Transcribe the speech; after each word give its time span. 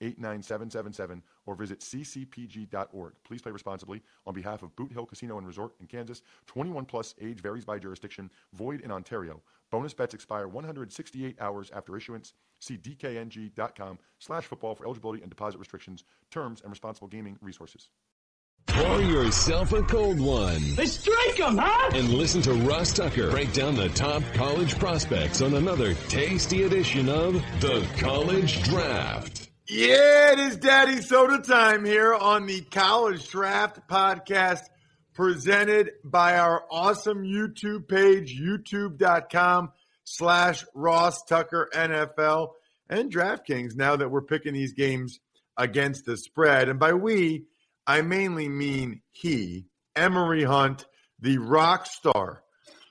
89777 0.00 1.22
or 1.46 1.54
visit 1.54 1.80
ccpg.org. 1.80 3.14
Please 3.24 3.42
play 3.42 3.52
responsibly. 3.52 4.02
On 4.26 4.34
behalf 4.34 4.62
of 4.62 4.74
Boot 4.76 4.92
Hill 4.92 5.06
Casino 5.06 5.38
and 5.38 5.46
Resort 5.46 5.72
in 5.80 5.86
Kansas, 5.86 6.22
21 6.46 6.84
plus 6.84 7.14
age 7.20 7.40
varies 7.40 7.64
by 7.64 7.78
jurisdiction, 7.78 8.30
void 8.52 8.80
in 8.80 8.90
Ontario. 8.90 9.42
Bonus 9.70 9.94
bets 9.94 10.14
expire 10.14 10.48
168 10.48 11.40
hours 11.40 11.70
after 11.74 11.96
issuance. 11.96 12.32
See 12.60 12.76
dkng.com 12.76 13.98
slash 14.18 14.44
football 14.44 14.74
for 14.74 14.84
eligibility 14.84 15.22
and 15.22 15.30
deposit 15.30 15.58
restrictions, 15.58 16.04
terms, 16.30 16.60
and 16.62 16.70
responsible 16.70 17.08
gaming 17.08 17.38
resources. 17.40 17.88
Pour 18.66 19.00
yourself 19.00 19.72
a 19.72 19.82
cold 19.82 20.20
one. 20.20 20.60
Let's 20.76 21.02
drink 21.02 21.40
'em, 21.40 21.56
huh? 21.56 21.90
And 21.94 22.10
listen 22.10 22.42
to 22.42 22.52
Ross 22.52 22.92
Tucker 22.92 23.30
break 23.30 23.52
down 23.54 23.76
the 23.76 23.88
top 23.90 24.22
college 24.34 24.78
prospects 24.78 25.40
on 25.40 25.54
another 25.54 25.94
tasty 26.08 26.64
edition 26.64 27.08
of 27.08 27.32
The 27.60 27.88
College 27.98 28.62
Draft. 28.64 29.48
Yeah, 29.70 30.32
it 30.32 30.38
is 30.38 30.56
Daddy 30.56 31.02
Soda 31.02 31.42
time 31.42 31.84
here 31.84 32.14
on 32.14 32.46
the 32.46 32.62
College 32.62 33.28
Draft 33.28 33.86
Podcast 33.86 34.62
presented 35.12 35.90
by 36.02 36.38
our 36.38 36.64
awesome 36.70 37.22
YouTube 37.22 37.86
page, 37.86 38.40
youtube.com 38.40 39.72
slash 40.04 40.64
Ross 40.74 41.22
Tucker 41.24 41.68
NFL 41.74 42.52
and 42.88 43.12
DraftKings 43.12 43.76
now 43.76 43.94
that 43.96 44.10
we're 44.10 44.22
picking 44.22 44.54
these 44.54 44.72
games 44.72 45.20
against 45.58 46.06
the 46.06 46.16
spread. 46.16 46.70
And 46.70 46.78
by 46.78 46.94
we, 46.94 47.44
I 47.86 48.00
mainly 48.00 48.48
mean 48.48 49.02
he, 49.10 49.66
Emory 49.94 50.44
Hunt, 50.44 50.86
the 51.20 51.36
rock 51.36 51.84
star 51.84 52.42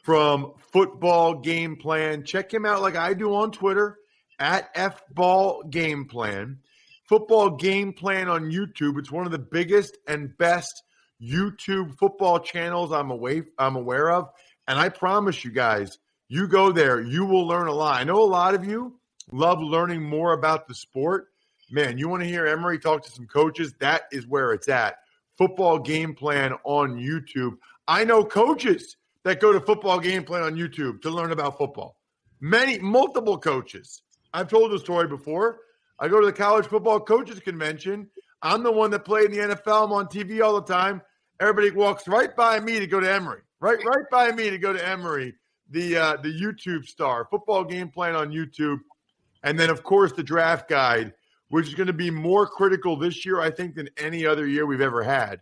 from 0.03 0.53
Football 0.72 1.39
Game 1.39 1.78
Plan. 1.78 2.23
Check 2.23 2.53
him 2.53 2.67
out 2.67 2.84
like 2.84 2.95
I 2.95 3.16
do 3.16 3.34
on 3.34 3.50
Twitter 3.50 3.97
at 4.39 4.73
FBall 4.75 5.69
Game 5.69 6.05
Plan 6.05 6.59
football 7.07 7.49
game 7.49 7.93
plan 7.93 8.27
on 8.27 8.52
YouTube. 8.52 8.99
It's 8.99 9.11
one 9.11 9.25
of 9.25 9.31
the 9.31 9.39
biggest 9.39 9.97
and 10.07 10.38
best 10.38 10.83
YouTube 11.21 11.97
football 11.97 12.39
channels 12.39 12.91
I'm 12.91 13.09
away 13.09 13.44
I'm 13.57 13.75
aware 13.75 14.11
of. 14.11 14.29
And 14.67 14.77
I 14.77 14.89
promise 14.89 15.44
you 15.44 15.52
guys, 15.52 15.97
you 16.27 16.47
go 16.47 16.71
there, 16.71 17.02
you 17.02 17.25
will 17.25 17.47
learn 17.47 17.67
a 17.67 17.73
lot. 17.73 17.99
I 17.99 18.03
know 18.03 18.21
a 18.21 18.25
lot 18.25 18.53
of 18.53 18.66
you 18.66 18.99
love 19.31 19.61
learning 19.61 20.03
more 20.03 20.33
about 20.33 20.67
the 20.67 20.75
sport. 20.75 21.29
Man, 21.72 21.97
you 21.97 22.07
want 22.09 22.23
to 22.23 22.29
hear 22.29 22.45
Emory 22.45 22.79
talk 22.79 23.03
to 23.03 23.11
some 23.11 23.25
coaches? 23.25 23.73
That 23.79 24.03
is 24.12 24.28
where 24.28 24.53
it's 24.53 24.69
at. 24.69 24.97
Football 25.38 25.79
game 25.79 26.13
plan 26.13 26.53
on 26.63 26.95
YouTube. 26.95 27.57
I 27.88 28.03
know 28.03 28.23
coaches 28.23 28.97
that 29.23 29.39
go 29.39 29.53
to 29.53 29.62
football 29.62 30.00
game 30.00 30.23
plan 30.23 30.44
on 30.44 30.56
YouTube 30.56 31.01
to 31.01 31.09
learn 31.09 31.31
about 31.31 31.57
football. 31.57 31.97
Many, 32.39 32.79
multiple 32.79 33.38
coaches. 33.38 34.01
I've 34.33 34.47
told 34.47 34.71
the 34.71 34.79
story 34.79 35.07
before. 35.07 35.59
I 35.99 36.07
go 36.07 36.19
to 36.19 36.25
the 36.25 36.33
college 36.33 36.65
football 36.67 36.99
coaches 36.99 37.39
convention. 37.39 38.09
I'm 38.41 38.63
the 38.63 38.71
one 38.71 38.89
that 38.91 39.05
played 39.05 39.31
in 39.31 39.31
the 39.31 39.55
NFL. 39.55 39.85
I'm 39.85 39.93
on 39.93 40.07
TV 40.07 40.43
all 40.43 40.59
the 40.59 40.73
time. 40.73 41.01
Everybody 41.39 41.71
walks 41.71 42.07
right 42.07 42.35
by 42.35 42.59
me 42.59 42.79
to 42.79 42.88
go 42.88 42.99
to 42.99 43.11
Emory. 43.11 43.41
Right, 43.59 43.83
right 43.83 44.05
by 44.11 44.31
me 44.31 44.51
to 44.51 44.59
go 44.59 44.71
to 44.71 44.88
Emory, 44.88 45.33
the 45.71 45.97
uh, 45.97 46.17
the 46.17 46.29
YouTube 46.29 46.85
star, 46.85 47.27
football 47.29 47.63
game 47.63 47.89
plan 47.89 48.15
on 48.15 48.31
YouTube, 48.31 48.77
and 49.43 49.57
then 49.57 49.71
of 49.71 49.81
course 49.81 50.11
the 50.11 50.21
draft 50.21 50.69
guide, 50.69 51.15
which 51.49 51.67
is 51.67 51.73
going 51.73 51.88
to 51.88 51.94
be 51.94 52.11
more 52.11 52.45
critical 52.45 52.95
this 52.95 53.25
year, 53.25 53.41
I 53.41 53.49
think, 53.49 53.73
than 53.73 53.89
any 53.97 54.27
other 54.27 54.45
year 54.45 54.67
we've 54.67 54.81
ever 54.81 55.01
had. 55.01 55.41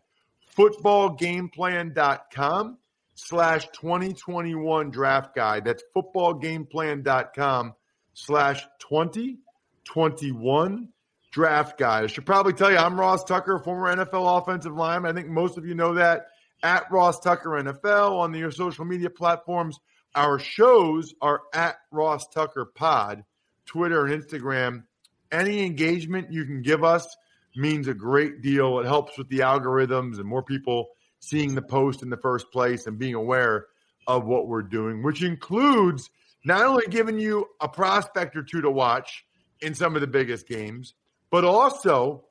Footballgameplan.com 0.58 2.78
slash 3.16 3.68
2021 3.74 4.92
draft 4.92 5.36
guide. 5.36 5.66
That's 5.66 5.84
footballgameplan.com 5.94 7.74
slash 8.16 8.66
20 8.80 9.38
21 9.84 10.90
draft 11.32 11.78
guide. 11.78 12.06
I 12.06 12.08
should 12.08 12.26
probably 12.26 12.54
tell 12.54 12.72
you, 12.72 12.78
I'm 12.78 13.00
Ross 13.00 13.24
Tucker, 13.24 13.60
former 13.60 13.96
NFL 13.96 14.42
offensive 14.42 14.74
lineman. 14.74 15.12
I 15.12 15.14
think 15.14 15.32
most 15.32 15.58
of 15.58 15.66
you 15.66 15.76
know 15.76 15.94
that 15.94 16.28
at 16.64 16.90
Ross 16.92 17.20
Tucker 17.20 17.50
NFL 17.50 18.20
on 18.20 18.34
your 18.34 18.52
social 18.52 18.86
media 18.86 19.10
platforms. 19.10 19.80
Our 20.16 20.40
shows 20.40 21.14
are 21.22 21.42
at 21.54 21.76
Ross 21.92 22.28
Tucker 22.30 22.66
Pod, 22.66 23.26
Twitter 23.66 24.06
and 24.06 24.24
Instagram. 24.24 24.84
Any 25.32 25.66
engagement 25.66 26.32
you 26.32 26.46
can 26.46 26.62
give 26.62 26.84
us 26.84 27.16
means 27.56 27.88
a 27.88 27.94
great 27.94 28.42
deal. 28.42 28.80
It 28.80 28.86
helps 28.86 29.18
with 29.18 29.28
the 29.30 29.40
algorithms 29.40 30.18
and 30.18 30.26
more 30.26 30.44
people 30.44 30.88
seeing 31.20 31.54
the 31.54 31.62
post 31.62 32.02
in 32.02 32.10
the 32.10 32.18
first 32.18 32.50
place 32.52 32.88
and 32.88 32.98
being 32.98 33.14
aware 33.14 33.66
of 34.08 34.26
what 34.26 34.48
we're 34.48 34.64
doing, 34.64 35.04
which 35.04 35.22
includes 35.22 36.10
not 36.46 36.66
only 36.66 36.86
giving 36.90 37.20
you 37.20 37.48
a 37.60 37.68
prospect 37.68 38.36
or 38.36 38.44
two 38.44 38.62
to 38.62 38.72
watch, 38.72 39.26
in 39.62 39.74
some 39.74 39.96
of 39.96 40.02
the 40.02 40.08
biggest 40.08 40.48
games, 40.48 40.94
but 41.32 41.44
also 41.44 42.26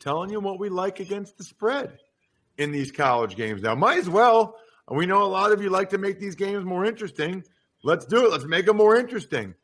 telling 0.00 0.30
you 0.30 0.40
what 0.40 0.58
we 0.58 0.68
like 0.68 1.00
against 1.00 1.36
the 1.38 1.44
spread 1.44 1.98
in 2.58 2.72
these 2.72 2.92
college 2.92 3.36
games. 3.36 3.62
Now, 3.62 3.74
might 3.74 3.98
as 3.98 4.08
well. 4.08 4.56
We 4.90 5.06
know 5.06 5.22
a 5.22 5.26
lot 5.26 5.52
of 5.52 5.62
you 5.62 5.70
like 5.70 5.90
to 5.90 5.98
make 5.98 6.20
these 6.20 6.34
games 6.34 6.64
more 6.64 6.84
interesting. 6.84 7.42
Let's 7.82 8.04
do 8.04 8.26
it. 8.26 8.30
Let's 8.30 8.44
make 8.44 8.66
them 8.66 8.76
more 8.76 8.96
interesting. 8.96 9.54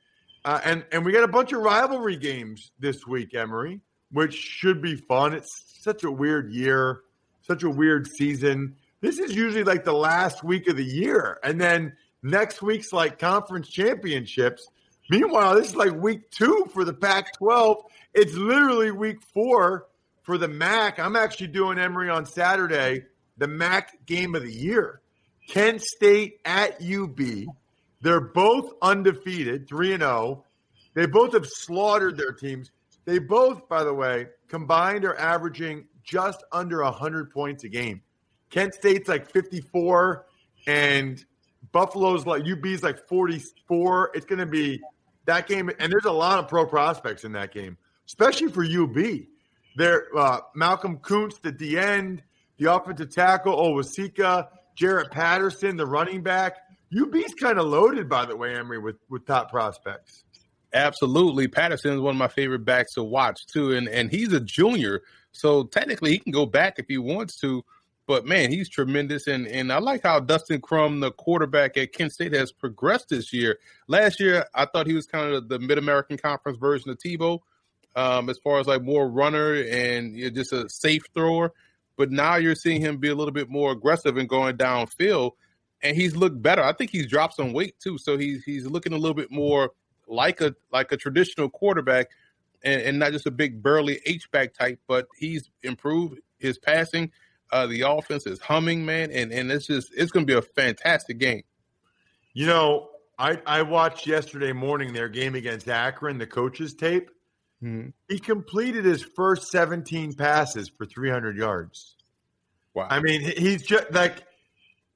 Uh, 0.45 0.61
and 0.65 0.85
and 0.93 1.05
we 1.05 1.13
got 1.13 1.25
a 1.25 1.29
bunch 1.29 1.53
of 1.53 1.61
rivalry 1.61 2.17
games 2.17 2.73
this 2.79 3.07
week, 3.07 3.35
Emory, 3.35 3.81
which 4.11 4.35
should 4.35 4.81
be 4.81 4.97
fun. 4.97 5.35
It's 5.35 5.77
such 5.83 6.05
a 6.05 6.11
weird 6.11 6.51
year, 6.51 7.03
such 7.43 7.63
a 7.63 7.71
weird 7.71 8.07
season. 8.07 8.77
This 9.03 9.19
is 9.19 9.35
usually 9.35 9.65
like 9.65 9.85
the 9.85 9.93
last 9.93 10.43
week 10.43 10.67
of 10.69 10.77
the 10.77 10.85
year, 10.85 11.39
and 11.43 11.61
then 11.61 11.95
next 12.23 12.63
week's 12.63 12.93
like 12.93 13.19
conference 13.19 13.69
championships. 13.69 14.69
Meanwhile, 15.09 15.57
this 15.57 15.69
is 15.69 15.77
like 15.77 15.93
week 15.93 16.31
two 16.31 16.69
for 16.73 16.85
the 16.85 16.93
Pac 16.93 17.37
12. 17.39 17.85
It's 18.15 18.35
literally 18.35 18.91
week 18.91 19.23
four 19.35 19.87
for 20.23 20.39
the 20.39 20.49
MAC. 20.49 20.99
I'm 20.99 21.17
actually 21.17 21.49
doing 21.49 21.79
Emory 21.79 22.09
on 22.11 22.27
Saturday, 22.27 23.05
the 23.39 23.49
MAC 23.49 24.07
game 24.07 24.35
of 24.35 24.43
the 24.43 24.53
year. 24.53 25.01
Kent 25.49 25.83
State 25.83 26.39
at 26.45 26.81
UB. 26.83 27.19
They're 28.03 28.21
both 28.21 28.73
undefeated, 28.81 29.69
3 29.69 29.95
and 29.95 30.03
0. 30.03 30.45
They 30.95 31.07
both 31.07 31.33
have 31.33 31.47
slaughtered 31.47 32.17
their 32.17 32.33
teams. 32.33 32.71
They 33.05 33.19
both, 33.19 33.69
by 33.69 33.85
the 33.85 33.93
way, 33.93 34.29
combined 34.49 35.05
are 35.05 35.19
averaging 35.19 35.87
just 36.05 36.43
under 36.53 36.83
100 36.83 37.31
points 37.31 37.65
a 37.65 37.69
game. 37.69 38.03
Kent 38.51 38.75
State's 38.75 39.09
like 39.09 39.31
54 39.31 40.27
and 40.67 41.25
Buffalo's 41.73 42.27
like 42.27 42.45
UB's 42.47 42.83
like 42.83 43.07
44. 43.07 44.11
It's 44.15 44.27
going 44.27 44.39
to 44.39 44.47
be 44.47 44.81
that 45.27 45.47
game, 45.47 45.71
and 45.79 45.93
there's 45.93 46.05
a 46.05 46.13
lot 46.13 46.39
of 46.39 46.49
pro 46.49 46.67
prospects 46.67 47.25
in 47.25 47.33
that 47.33 47.53
game, 47.53 47.77
especially 48.07 48.49
for 48.49 48.65
UB. 48.65 49.27
There, 49.77 50.07
uh, 50.17 50.41
Malcolm 50.55 50.99
Koonce, 50.99 51.57
the 51.59 51.79
end, 51.79 52.23
the 52.59 52.73
offensive 52.73 53.11
tackle, 53.11 53.57
Onwuzurike, 53.57 54.49
Jaret 54.77 55.11
Patterson, 55.11 55.77
the 55.77 55.87
running 55.87 56.23
back. 56.23 56.57
UB's 56.93 57.35
kind 57.35 57.59
of 57.59 57.67
loaded, 57.67 58.09
by 58.09 58.27
the 58.27 58.37
way, 58.37 58.57
Emory, 58.57 58.79
with, 58.79 58.97
with 59.09 59.25
top 59.25 59.51
prospects. 59.51 60.25
Absolutely. 60.73 61.49
Patterson 61.49 61.93
is 61.93 62.01
one 62.01 62.15
of 62.15 62.19
my 62.19 62.29
favorite 62.29 62.65
backs 62.65 62.95
to 62.95 63.03
watch, 63.03 63.39
too. 63.47 63.73
And, 63.73 63.89
and 63.89 64.11
he's 64.11 64.33
a 64.33 64.41
junior. 64.41 65.03
So 65.33 65.65
technically, 65.65 66.11
he 66.11 66.19
can 66.19 66.33
go 66.33 66.47
back 66.47 66.79
if 66.79 66.87
he 66.89 66.99
wants 66.99 67.39
to. 67.41 67.65
But 68.07 68.27
man, 68.27 68.51
he's 68.51 68.69
tremendous, 68.69 69.29
and 69.29 69.47
and 69.47 69.73
I 69.73 69.79
like 69.79 70.03
how 70.03 70.19
Dustin 70.21 70.61
Crum, 70.61 71.01
the 71.01 71.13
quarterback 71.13 71.77
at 71.77 71.93
Kent 71.93 72.13
State, 72.13 72.33
has 72.33 72.51
progressed 72.51 73.11
this 73.11 73.33
year. 73.33 73.59
Last 73.87 74.19
year, 74.19 74.47
I 74.55 74.67
thought 74.67 74.87
he 74.89 74.95
was 74.95 75.07
kind 75.07 75.33
of 75.33 75.49
the 75.49 75.59
Mid 75.61 75.79
American 75.79 76.19
Conference 76.19 76.59
version 76.59 76.91
of 76.91 76.99
Tebow, 76.99 77.39
um, 77.95 78.29
as 78.29 78.39
far 78.39 78.59
as 78.59 78.67
like 78.67 78.83
more 78.83 79.09
runner 79.09 79.55
and 79.55 80.17
you 80.17 80.25
know, 80.25 80.31
just 80.31 80.53
a 80.53 80.69
safe 80.69 81.05
thrower. 81.15 81.53
But 81.97 82.11
now 82.11 82.37
you're 82.37 82.55
seeing 82.57 82.81
him 82.81 82.97
be 82.97 83.09
a 83.09 83.15
little 83.15 83.33
bit 83.33 83.49
more 83.49 83.71
aggressive 83.73 84.17
and 84.17 84.29
going 84.29 84.57
downfield. 84.57 85.33
and 85.83 85.97
he's 85.97 86.17
looked 86.17 86.41
better. 86.43 86.63
I 86.63 86.73
think 86.73 86.91
he's 86.91 87.07
dropped 87.07 87.35
some 87.35 87.53
weight 87.53 87.79
too, 87.81 87.99
so 87.99 88.19
he's 88.19 88.45
he's 88.45 88.67
looking 88.67 88.93
a 88.93 88.99
little 88.99 89.15
bit 89.15 89.31
more 89.31 89.71
like 90.07 90.41
a 90.41 90.55
like 90.73 90.93
a 90.93 90.97
traditional 90.97 91.49
quarterback, 91.49 92.09
and, 92.63 92.81
and 92.83 92.99
not 92.99 93.13
just 93.13 93.27
a 93.27 93.31
big 93.31 93.63
burly 93.63 94.01
H 94.07 94.31
back 94.31 94.55
type. 94.55 94.81
But 94.87 95.09
he's 95.17 95.51
improved 95.63 96.21
his 96.39 96.59
passing. 96.59 97.13
Uh, 97.53 97.67
the 97.67 97.83
offense 97.83 98.27
is 98.27 98.41
humming, 98.41 98.85
man, 98.85 99.11
and 99.11 99.33
and 99.33 99.51
it's 99.51 99.67
just 99.67 99.93
it's 99.97 100.13
going 100.13 100.27
to 100.27 100.33
be 100.33 100.39
a 100.39 100.43
fantastic 100.43 101.19
game. 101.19 101.43
You 102.33 102.47
know, 102.47 102.89
I 103.19 103.41
I 103.47 103.63
watched 103.63 104.07
yesterday 104.07 104.53
morning 104.53 104.93
their 104.93 105.09
game 105.09 105.35
against 105.35 105.69
Akron, 105.69 106.19
the 106.19 106.27
coaches 106.27 106.75
tape. 106.75 107.11
Mm-hmm. 107.63 107.89
He 108.09 108.19
completed 108.19 108.85
his 108.85 109.03
first 109.03 109.51
17 109.51 110.15
passes 110.15 110.69
for 110.69 110.87
300 110.87 111.37
yards. 111.37 111.97
Wow. 112.73 112.87
I 112.89 113.01
mean, 113.01 113.21
he's 113.21 113.63
just 113.63 113.93
like 113.93 114.23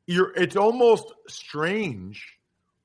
you're 0.07 0.33
it's 0.37 0.57
almost 0.57 1.13
strange 1.29 2.39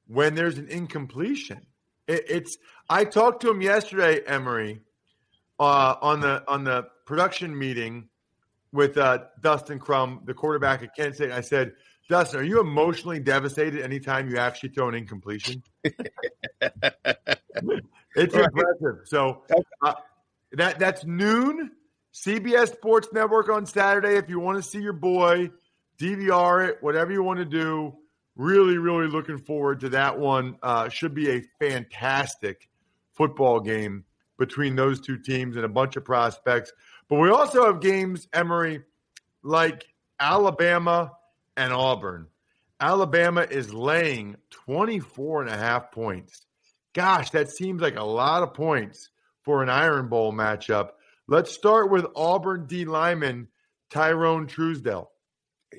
when 0.07 0.35
there's 0.35 0.57
an 0.57 0.67
incompletion. 0.67 1.65
It, 2.07 2.25
it's 2.27 2.57
I 2.89 3.05
talked 3.05 3.41
to 3.43 3.51
him 3.51 3.61
yesterday, 3.61 4.21
Emory, 4.25 4.81
uh, 5.59 5.95
on 6.01 6.21
the 6.21 6.43
on 6.47 6.63
the 6.63 6.87
production 7.05 7.57
meeting 7.57 8.09
with 8.71 8.97
uh, 8.97 9.19
Dustin 9.41 9.79
Crum, 9.79 10.21
the 10.25 10.33
quarterback 10.33 10.83
at 10.83 10.95
Kent 10.95 11.15
State. 11.15 11.31
I 11.31 11.41
said, 11.41 11.73
Dustin, 12.09 12.39
are 12.39 12.43
you 12.43 12.59
emotionally 12.59 13.19
devastated 13.19 13.83
anytime 13.83 14.29
you 14.29 14.37
actually 14.37 14.69
throw 14.69 14.89
an 14.89 14.95
incompletion? 14.95 15.63
it's 15.83 15.95
right. 16.59 18.45
impressive. 18.45 19.05
So 19.05 19.43
uh, 19.83 19.93
that 20.53 20.79
that's 20.79 21.05
noon. 21.05 21.71
CBS 22.13 22.73
Sports 22.73 23.09
Network 23.13 23.49
on 23.49 23.65
Saturday. 23.67 24.15
If 24.17 24.29
you 24.29 24.39
want 24.39 24.57
to 24.57 24.67
see 24.67 24.81
your 24.81 24.93
boy, 24.93 25.51
DVR 25.99 26.69
it, 26.69 26.77
whatever 26.81 27.11
you 27.11 27.21
want 27.21 27.39
to 27.39 27.45
do. 27.45 27.95
Really, 28.35 28.77
really 28.77 29.07
looking 29.07 29.37
forward 29.37 29.81
to 29.81 29.89
that 29.89 30.17
one. 30.17 30.57
Uh, 30.63 30.89
should 30.89 31.13
be 31.13 31.29
a 31.29 31.43
fantastic 31.59 32.69
football 33.13 33.59
game 33.59 34.05
between 34.37 34.75
those 34.75 35.01
two 35.01 35.17
teams 35.17 35.57
and 35.57 35.65
a 35.65 35.69
bunch 35.69 35.97
of 35.97 36.05
prospects. 36.05 36.71
But 37.09 37.19
we 37.19 37.29
also 37.29 37.65
have 37.65 37.81
games, 37.81 38.27
Emory, 38.33 38.83
like 39.43 39.85
Alabama 40.19 41.11
and 41.57 41.73
Auburn. 41.73 42.27
Alabama 42.79 43.41
is 43.41 43.73
laying 43.73 44.37
24 44.51 45.41
and 45.41 45.51
a 45.51 45.57
half 45.57 45.91
points. 45.91 46.45
Gosh, 46.93 47.31
that 47.31 47.49
seems 47.49 47.81
like 47.81 47.97
a 47.97 48.03
lot 48.03 48.43
of 48.43 48.53
points 48.53 49.09
for 49.43 49.63
an 49.63 49.69
Iron 49.69 50.07
Bowl 50.07 50.31
matchup. 50.31 50.91
Let's 51.27 51.51
start 51.51 51.91
with 51.91 52.05
Auburn 52.15 52.67
D 52.67 52.85
lineman 52.85 53.47
Tyrone 53.89 54.47
Truesdell 54.47 55.07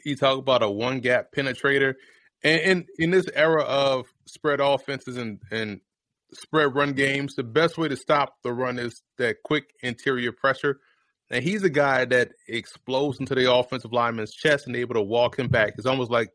you 0.05 0.17
talk 0.17 0.38
about 0.38 0.62
a 0.62 0.71
one 0.71 1.00
gap 1.00 1.33
penetrator, 1.33 1.94
and, 2.43 2.87
in 2.99 3.11
this 3.11 3.26
era 3.35 3.62
of 3.62 4.06
spread 4.26 4.61
offenses 4.61 5.17
and 5.17 5.41
and 5.50 5.81
spread 6.33 6.75
run 6.75 6.93
games, 6.93 7.35
the 7.35 7.43
best 7.43 7.76
way 7.76 7.88
to 7.88 7.97
stop 7.97 8.37
the 8.43 8.53
run 8.53 8.79
is 8.79 9.03
that 9.19 9.43
quick 9.43 9.65
interior 9.83 10.33
pressure. 10.33 10.81
And 11.31 11.44
he's 11.44 11.62
a 11.62 11.71
guy 11.71 12.05
that 12.06 12.32
explodes 12.49 13.21
into 13.21 13.35
the 13.35 13.53
offensive 13.53 13.93
lineman's 13.93 14.32
chest 14.32 14.67
and 14.67 14.75
able 14.75 14.94
to 14.94 15.03
walk 15.03 15.38
him 15.38 15.49
back. 15.49 15.75
It's 15.77 15.87
almost 15.87 16.11
like, 16.11 16.31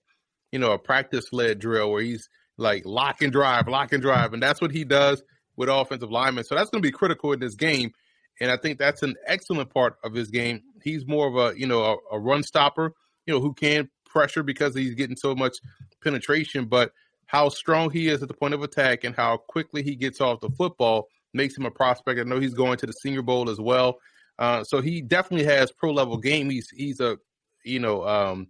you 0.51 0.59
know, 0.59 0.71
a 0.71 0.80
practice 0.80 1.33
led 1.33 1.59
drill 1.59 1.92
where 1.92 2.01
he's 2.01 2.30
like 2.57 2.86
lock 2.86 3.21
and 3.21 3.31
drive, 3.31 3.68
lock 3.68 3.92
and 3.92 4.01
drive. 4.01 4.33
And 4.33 4.42
that's 4.42 4.62
what 4.62 4.71
he 4.71 4.86
does 4.86 5.21
with 5.57 5.69
offensive 5.69 6.12
linemen. 6.12 6.45
So 6.45 6.56
that's 6.56 6.69
going 6.69 6.81
to 6.81 6.88
be 6.88 6.94
critical 6.94 7.33
in 7.33 7.39
this 7.39 7.56
game. 7.56 7.92
And 8.39 8.51
I 8.51 8.57
think 8.57 8.80
that's 8.80 9.03
an 9.03 9.15
excellent 9.25 9.74
part 9.74 9.97
of 10.03 10.13
his 10.13 10.30
game. 10.30 10.62
He's 10.83 11.06
more 11.06 11.27
of 11.27 11.36
a, 11.36 11.59
you 11.59 11.68
know, 11.68 11.83
a, 11.83 12.15
a 12.15 12.19
run 12.19 12.44
stopper 12.44 12.94
you 13.25 13.33
know, 13.33 13.41
who 13.41 13.53
can 13.53 13.89
pressure 14.06 14.44
because 14.44 14.75
he's 14.75 14.95
getting 14.95 15.15
so 15.15 15.36
much 15.36 15.57
penetration, 16.03 16.65
but 16.65 16.91
how 17.27 17.50
strong 17.50 17.89
he 17.89 18.07
is 18.07 18.21
at 18.21 18.27
the 18.27 18.33
point 18.33 18.53
of 18.53 18.62
attack 18.62 19.03
and 19.03 19.15
how 19.15 19.38
quickly 19.38 19.83
he 19.83 19.95
gets 19.95 20.21
off 20.21 20.39
the 20.41 20.50
football 20.50 21.07
makes 21.33 21.57
him 21.57 21.65
a 21.65 21.71
prospect. 21.71 22.19
I 22.19 22.24
know 22.24 22.39
he's 22.39 22.53
going 22.53 22.77
to 22.77 22.86
the 22.86 22.94
Senior 22.94 23.24
Bowl 23.24 23.50
as 23.50 23.59
well, 23.59 23.98
uh, 24.39 24.63
so 24.63 24.81
he 24.81 25.01
definitely 25.01 25.45
has 25.45 25.71
pro 25.71 25.91
level 25.91 26.17
game. 26.17 26.49
He's 26.49 26.69
he's 26.69 26.99
a 26.99 27.17
you 27.63 27.79
know 27.79 28.07
um, 28.07 28.47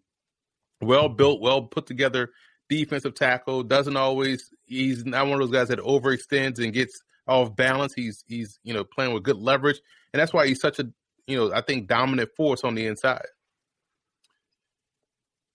well 0.82 1.10
built, 1.10 1.42
well 1.42 1.64
put 1.64 1.86
together 1.86 2.32
defensive 2.70 3.16
tackle. 3.16 3.64
Doesn't 3.64 3.98
always 3.98 4.52
he's 4.66 5.06
not 5.06 5.28
one 5.28 5.42
of 5.42 5.48
those 5.48 5.58
guys 5.58 5.68
that 5.70 5.80
overextends 5.80 6.64
and 6.64 6.74
gets 6.74 7.02
off 7.28 7.56
balance. 7.56 7.94
He's 7.94 8.24
he's 8.28 8.60
you 8.64 8.74
know 8.74 8.84
playing 8.84 9.14
with 9.14 9.24
good 9.24 9.38
leverage, 9.38 9.80
and 10.14 10.20
that's 10.20 10.34
why 10.34 10.48
he's 10.48 10.62
such 10.62 10.80
a 10.80 10.88
you 11.28 11.38
know 11.38 11.54
I 11.54 11.62
think 11.62 11.88
dominant 11.88 12.30
force 12.36 12.64
on 12.64 12.76
the 12.76 12.88
inside 12.88 13.26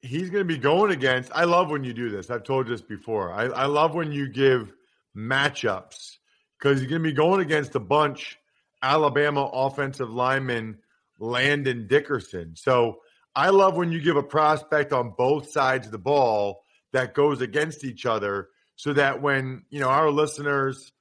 he's 0.02 0.30
going 0.30 0.46
to 0.46 0.54
be 0.54 0.58
going 0.58 0.92
against. 0.92 1.30
I 1.34 1.44
love 1.44 1.70
when 1.70 1.84
you 1.84 1.92
do 1.92 2.10
this. 2.10 2.30
I've 2.30 2.44
told 2.44 2.66
you 2.68 2.74
this 2.74 2.82
before. 2.82 3.32
I, 3.32 3.44
I 3.46 3.66
love 3.66 3.94
when 3.94 4.12
you 4.12 4.28
give 4.28 4.72
matchups 5.16 6.18
because 6.58 6.80
he's 6.80 6.88
going 6.88 7.02
to 7.02 7.08
be 7.08 7.12
going 7.12 7.40
against 7.40 7.74
a 7.74 7.80
bunch 7.80 8.38
Alabama 8.82 9.44
offensive 9.52 10.10
lineman 10.10 10.78
Landon 11.18 11.86
Dickerson. 11.86 12.56
So 12.56 12.98
I 13.34 13.50
love 13.50 13.76
when 13.76 13.92
you 13.92 14.00
give 14.00 14.16
a 14.16 14.22
prospect 14.22 14.92
on 14.92 15.14
both 15.16 15.50
sides 15.50 15.86
of 15.86 15.92
the 15.92 15.98
ball 15.98 16.62
that 16.92 17.14
goes 17.14 17.40
against 17.40 17.84
each 17.84 18.06
other 18.06 18.48
so 18.76 18.92
that 18.94 19.20
when, 19.20 19.64
you 19.70 19.80
know, 19.80 19.88
our 19.88 20.10
listeners, 20.10 20.92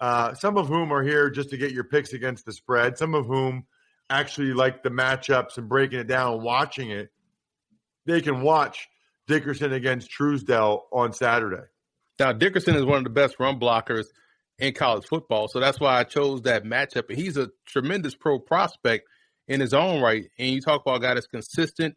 uh, 0.00 0.34
some 0.34 0.56
of 0.56 0.68
whom 0.68 0.92
are 0.92 1.02
here 1.02 1.28
just 1.28 1.50
to 1.50 1.56
get 1.56 1.72
your 1.72 1.84
picks 1.84 2.12
against 2.12 2.46
the 2.46 2.52
spread, 2.52 2.96
some 2.96 3.14
of 3.14 3.26
whom 3.26 3.66
actually 4.08 4.52
like 4.52 4.82
the 4.82 4.90
matchups 4.90 5.58
and 5.58 5.68
breaking 5.68 5.98
it 5.98 6.06
down 6.06 6.34
and 6.34 6.42
watching 6.42 6.90
it 6.90 7.10
they 8.08 8.22
can 8.22 8.40
watch 8.40 8.88
Dickerson 9.28 9.72
against 9.72 10.10
Truesdell 10.10 10.80
on 10.90 11.12
Saturday. 11.12 11.66
Now, 12.18 12.32
Dickerson 12.32 12.74
is 12.74 12.84
one 12.84 12.98
of 12.98 13.04
the 13.04 13.10
best 13.10 13.38
run 13.38 13.60
blockers 13.60 14.06
in 14.58 14.74
college 14.74 15.06
football, 15.06 15.48
so 15.48 15.60
that's 15.60 15.78
why 15.78 15.98
I 15.98 16.04
chose 16.04 16.42
that 16.42 16.64
matchup. 16.64 17.10
He's 17.10 17.36
a 17.36 17.50
tremendous 17.66 18.14
pro 18.14 18.38
prospect 18.38 19.08
in 19.46 19.60
his 19.60 19.72
own 19.72 20.02
right, 20.02 20.28
and 20.38 20.50
you 20.50 20.60
talk 20.60 20.82
about 20.82 20.96
a 20.96 21.00
guy 21.00 21.14
that's 21.14 21.26
consistent, 21.26 21.96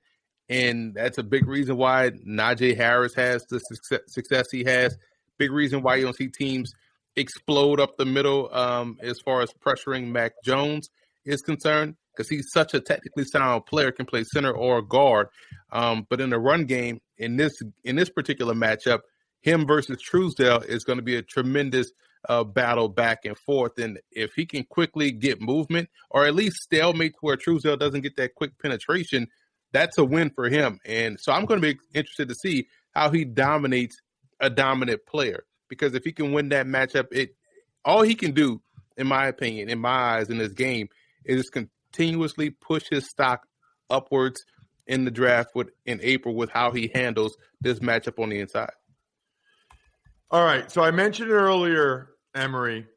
and 0.50 0.94
that's 0.94 1.18
a 1.18 1.24
big 1.24 1.48
reason 1.48 1.78
why 1.78 2.12
Najee 2.12 2.78
Harris 2.78 3.16
has 3.16 3.46
the 3.50 3.60
success 4.08 4.52
he 4.52 4.64
has. 4.64 4.98
Big 5.38 5.52
reason 5.52 5.82
why 5.82 5.96
you 5.96 6.04
don't 6.04 6.16
see 6.16 6.28
teams 6.28 6.74
explode 7.16 7.80
up 7.80 7.98
the 7.98 8.06
middle 8.06 8.54
um, 8.54 8.98
as 9.02 9.20
far 9.20 9.42
as 9.42 9.52
pressuring 9.66 10.08
Mac 10.08 10.34
Jones 10.44 10.90
is 11.26 11.42
concerned 11.42 11.96
because 12.16 12.30
he's 12.30 12.52
such 12.52 12.74
a 12.74 12.80
technically 12.80 13.26
sound 13.26 13.66
player, 13.66 13.92
can 13.92 14.06
play 14.06 14.24
center 14.24 14.52
or 14.52 14.82
guard. 14.82 15.28
Um, 15.72 16.06
but 16.10 16.22
in 16.22 16.30
the 16.30 16.40
run 16.40 16.66
game, 16.66 17.02
in 17.18 17.38
this 17.38 17.54
in 17.84 17.96
this 17.96 18.10
particular 18.10 18.54
matchup, 18.54 19.00
him 19.42 19.66
versus 19.66 19.98
Truesdell 20.02 20.66
is 20.66 20.84
going 20.84 20.98
to 20.98 21.04
be 21.04 21.16
a 21.16 21.22
tremendous 21.22 21.92
uh, 22.30 22.44
battle 22.44 22.90
back 22.90 23.26
and 23.26 23.38
forth. 23.38 23.78
And 23.78 24.00
if 24.12 24.34
he 24.34 24.46
can 24.46 24.64
quickly 24.64 25.12
get 25.12 25.42
movement, 25.42 25.90
or 26.10 26.26
at 26.26 26.36
least 26.36 26.58
stalemate 26.58 27.14
to 27.14 27.20
where 27.22 27.38
Truesdell 27.38 27.80
doesn't 27.80 28.02
get 28.02 28.16
that 28.18 28.36
quick 28.36 28.58
penetration, 28.60 29.28
that's 29.72 29.98
a 29.98 30.06
win 30.06 30.30
for 30.30 30.50
him. 30.50 30.80
And 30.86 31.20
so 31.20 31.32
I'm 31.32 31.46
going 31.46 31.62
to 31.62 31.74
be 31.74 31.80
interested 31.94 32.30
to 32.30 32.36
see 32.36 32.68
how 32.92 33.10
he 33.10 33.24
dominates 33.24 33.98
a 34.40 34.50
dominant 34.50 35.06
player 35.06 35.46
because 35.70 35.94
if 35.94 36.04
he 36.04 36.12
can 36.12 36.34
win 36.34 36.50
that 36.50 36.66
matchup, 36.66 37.08
it 37.12 37.36
all 37.86 38.02
he 38.02 38.16
can 38.16 38.32
do, 38.32 38.62
in 38.98 39.08
my 39.08 39.28
opinion, 39.28 39.70
in 39.70 39.80
my 39.80 40.18
eyes, 40.18 40.30
in 40.30 40.38
this 40.38 40.54
game 40.54 40.90
is 41.26 41.50
continuously 41.50 42.50
push 42.50 42.84
his 42.90 43.08
stock 43.08 43.48
upwards 43.90 44.44
in 44.88 45.06
the 45.06 45.12
draft 45.12 45.52
with 45.56 45.70
in 45.86 46.00
April 46.04 46.36
with 46.36 46.50
how 46.50 46.72
he 46.72 46.92
handles 46.94 47.38
this 47.62 47.80
matchup 47.80 48.22
on 48.22 48.30
the 48.30 48.40
inside. 48.40 48.72
All 50.30 50.44
right. 50.46 50.72
So 50.72 50.82
I 50.82 50.92
mentioned 50.92 51.32
earlier, 51.32 52.11
Emory, 52.36 52.88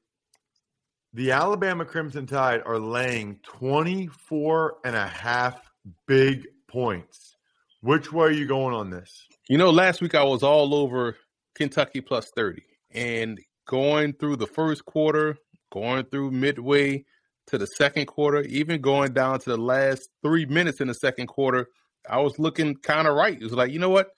the 1.13 1.33
Alabama 1.33 1.85
Crimson 1.85 2.27
Tide 2.27 2.63
are 2.67 2.79
laying 2.79 3.39
24 3.45 4.77
and 4.85 4.97
a 4.97 5.07
half 5.07 5.61
big 6.07 6.47
points. 6.69 7.37
Which 7.83 8.13
way 8.13 8.29
are 8.29 8.33
you 8.33 8.47
going 8.47 8.75
on 8.75 8.91
this? 8.91 9.27
You 9.49 9.59
know, 9.59 9.71
last 9.71 10.01
week 10.01 10.15
I 10.15 10.25
was 10.25 10.43
all 10.43 10.75
over 10.75 11.17
Kentucky 11.55 12.01
plus 12.01 12.31
30 12.35 12.63
and 12.93 13.41
going 13.67 14.15
through 14.15 14.37
the 14.37 14.47
first 14.47 14.85
quarter, 14.85 15.37
going 15.71 16.05
through 16.07 16.31
midway, 16.31 17.05
to 17.47 17.59
the 17.59 17.67
second 17.67 18.07
quarter, 18.07 18.43
even 18.43 18.81
going 18.81 19.13
down 19.13 19.39
to 19.41 19.51
the 19.51 19.57
last 19.57 20.09
three 20.23 20.47
minutes 20.47 20.81
in 20.81 20.89
the 20.89 20.95
second 20.95 21.27
quarter, 21.27 21.69
I 22.09 22.19
was 22.21 22.39
looking 22.39 22.75
kind 22.77 23.07
of 23.07 23.15
right. 23.15 23.35
It 23.35 23.43
was 23.43 23.53
like, 23.53 23.71
you 23.71 23.79
know 23.79 23.91
what? 23.91 24.09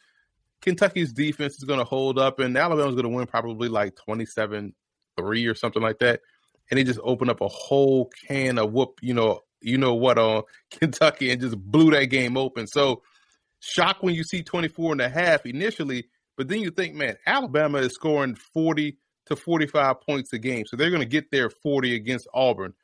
Kentucky's 0.63 1.13
defense 1.13 1.59
is 1.59 1.65
going 1.65 1.79
to 1.79 1.85
hold 1.85 2.19
up, 2.19 2.39
and 2.39 2.57
Alabama's 2.57 2.95
going 2.95 3.05
to 3.05 3.17
win 3.17 3.27
probably 3.27 3.69
like 3.69 3.95
27 3.97 4.75
3 5.17 5.47
or 5.47 5.55
something 5.55 5.83
like 5.83 5.99
that. 6.01 6.21
And 6.71 6.79
he 6.79 6.85
just 6.85 7.01
opened 7.03 7.31
up 7.31 7.41
a 7.41 7.49
whole 7.49 8.11
can 8.27 8.59
of 8.59 8.73
whoop, 8.73 8.99
you 9.01 9.15
know, 9.15 9.41
you 9.61 9.79
know 9.79 9.95
what 9.95 10.19
on 10.19 10.39
uh, 10.39 10.43
Kentucky 10.79 11.31
and 11.31 11.41
just 11.41 11.59
blew 11.59 11.91
that 11.93 12.07
game 12.07 12.37
open. 12.37 12.67
So 12.67 13.03
shock 13.61 13.99
when 14.01 14.15
you 14.15 14.25
see 14.25 14.43
24 14.43 14.93
and 14.93 15.01
a 15.01 15.09
half 15.09 15.47
initially, 15.47 16.07
but 16.37 16.49
then 16.49 16.61
you 16.61 16.71
think, 16.71 16.95
man, 16.95 17.17
Alabama 17.27 17.79
is 17.79 17.95
scoring 17.95 18.35
40 18.35 18.99
to 19.27 19.37
45 19.37 20.01
points 20.03 20.33
a 20.33 20.39
game. 20.39 20.65
So 20.67 20.77
they're 20.77 20.91
going 20.91 21.03
to 21.03 21.09
get 21.09 21.31
their 21.31 21.51
40 21.51 21.95
against 21.95 22.29
Auburn. 22.33 22.75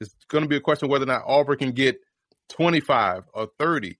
It's 0.00 0.14
going 0.28 0.42
to 0.42 0.48
be 0.48 0.56
a 0.56 0.60
question 0.60 0.88
whether 0.88 1.04
or 1.04 1.08
not 1.08 1.24
Auburn 1.26 1.58
can 1.58 1.72
get 1.72 1.98
25 2.50 3.24
or 3.34 3.48
30. 3.58 3.98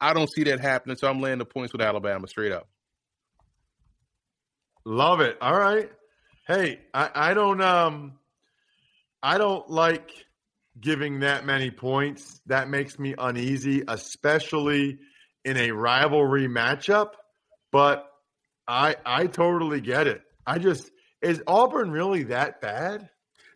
I 0.00 0.14
don't 0.14 0.30
see 0.32 0.44
that 0.44 0.60
happening, 0.60 0.96
so 0.96 1.08
I'm 1.08 1.20
laying 1.20 1.38
the 1.38 1.44
points 1.44 1.72
with 1.72 1.82
Alabama 1.82 2.26
straight 2.26 2.52
up. 2.52 2.68
Love 4.84 5.20
it. 5.20 5.36
All 5.40 5.56
right. 5.56 5.90
Hey, 6.46 6.80
I, 6.92 7.10
I 7.14 7.34
don't 7.34 7.60
um 7.62 8.14
I 9.22 9.38
don't 9.38 9.68
like 9.70 10.10
giving 10.80 11.20
that 11.20 11.44
many 11.44 11.70
points. 11.70 12.40
That 12.46 12.68
makes 12.68 12.98
me 12.98 13.14
uneasy, 13.16 13.84
especially 13.86 14.98
in 15.44 15.56
a 15.56 15.70
rivalry 15.70 16.48
matchup. 16.48 17.10
But 17.70 18.08
I 18.66 18.96
I 19.06 19.26
totally 19.26 19.80
get 19.80 20.06
it. 20.06 20.22
I 20.46 20.58
just 20.58 20.90
is 21.20 21.42
Auburn 21.46 21.90
really 21.90 22.24
that 22.24 22.60
bad? 22.60 23.08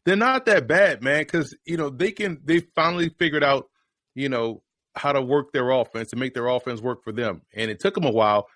They're 0.04 0.14
not 0.14 0.46
that 0.46 0.68
bad, 0.68 1.02
man, 1.02 1.22
because 1.22 1.54
you 1.64 1.76
know 1.76 1.90
they 1.90 2.12
can. 2.12 2.40
They 2.44 2.60
finally 2.60 3.08
figured 3.18 3.42
out, 3.42 3.68
you 4.14 4.28
know, 4.28 4.62
how 4.94 5.12
to 5.12 5.20
work 5.20 5.52
their 5.52 5.70
offense 5.70 6.12
and 6.12 6.20
make 6.20 6.34
their 6.34 6.46
offense 6.46 6.80
work 6.80 7.02
for 7.02 7.12
them, 7.12 7.42
and 7.52 7.70
it 7.70 7.80
took 7.80 7.94
them 7.94 8.04
a 8.04 8.12
while. 8.12 8.46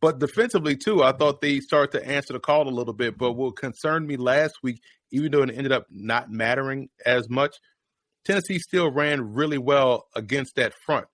But 0.00 0.18
defensively 0.18 0.76
too, 0.76 1.02
I 1.02 1.12
thought 1.12 1.40
they 1.40 1.60
started 1.60 1.98
to 1.98 2.08
answer 2.08 2.32
the 2.32 2.40
call 2.40 2.68
a 2.68 2.70
little 2.70 2.94
bit. 2.94 3.18
But 3.18 3.32
what 3.32 3.56
concerned 3.56 4.06
me 4.06 4.16
last 4.16 4.62
week, 4.62 4.82
even 5.10 5.30
though 5.30 5.42
it 5.42 5.50
ended 5.50 5.72
up 5.72 5.86
not 5.90 6.30
mattering 6.30 6.88
as 7.04 7.28
much, 7.28 7.56
Tennessee 8.24 8.58
still 8.58 8.90
ran 8.90 9.34
really 9.34 9.58
well 9.58 10.06
against 10.14 10.56
that 10.56 10.74
front. 10.74 11.06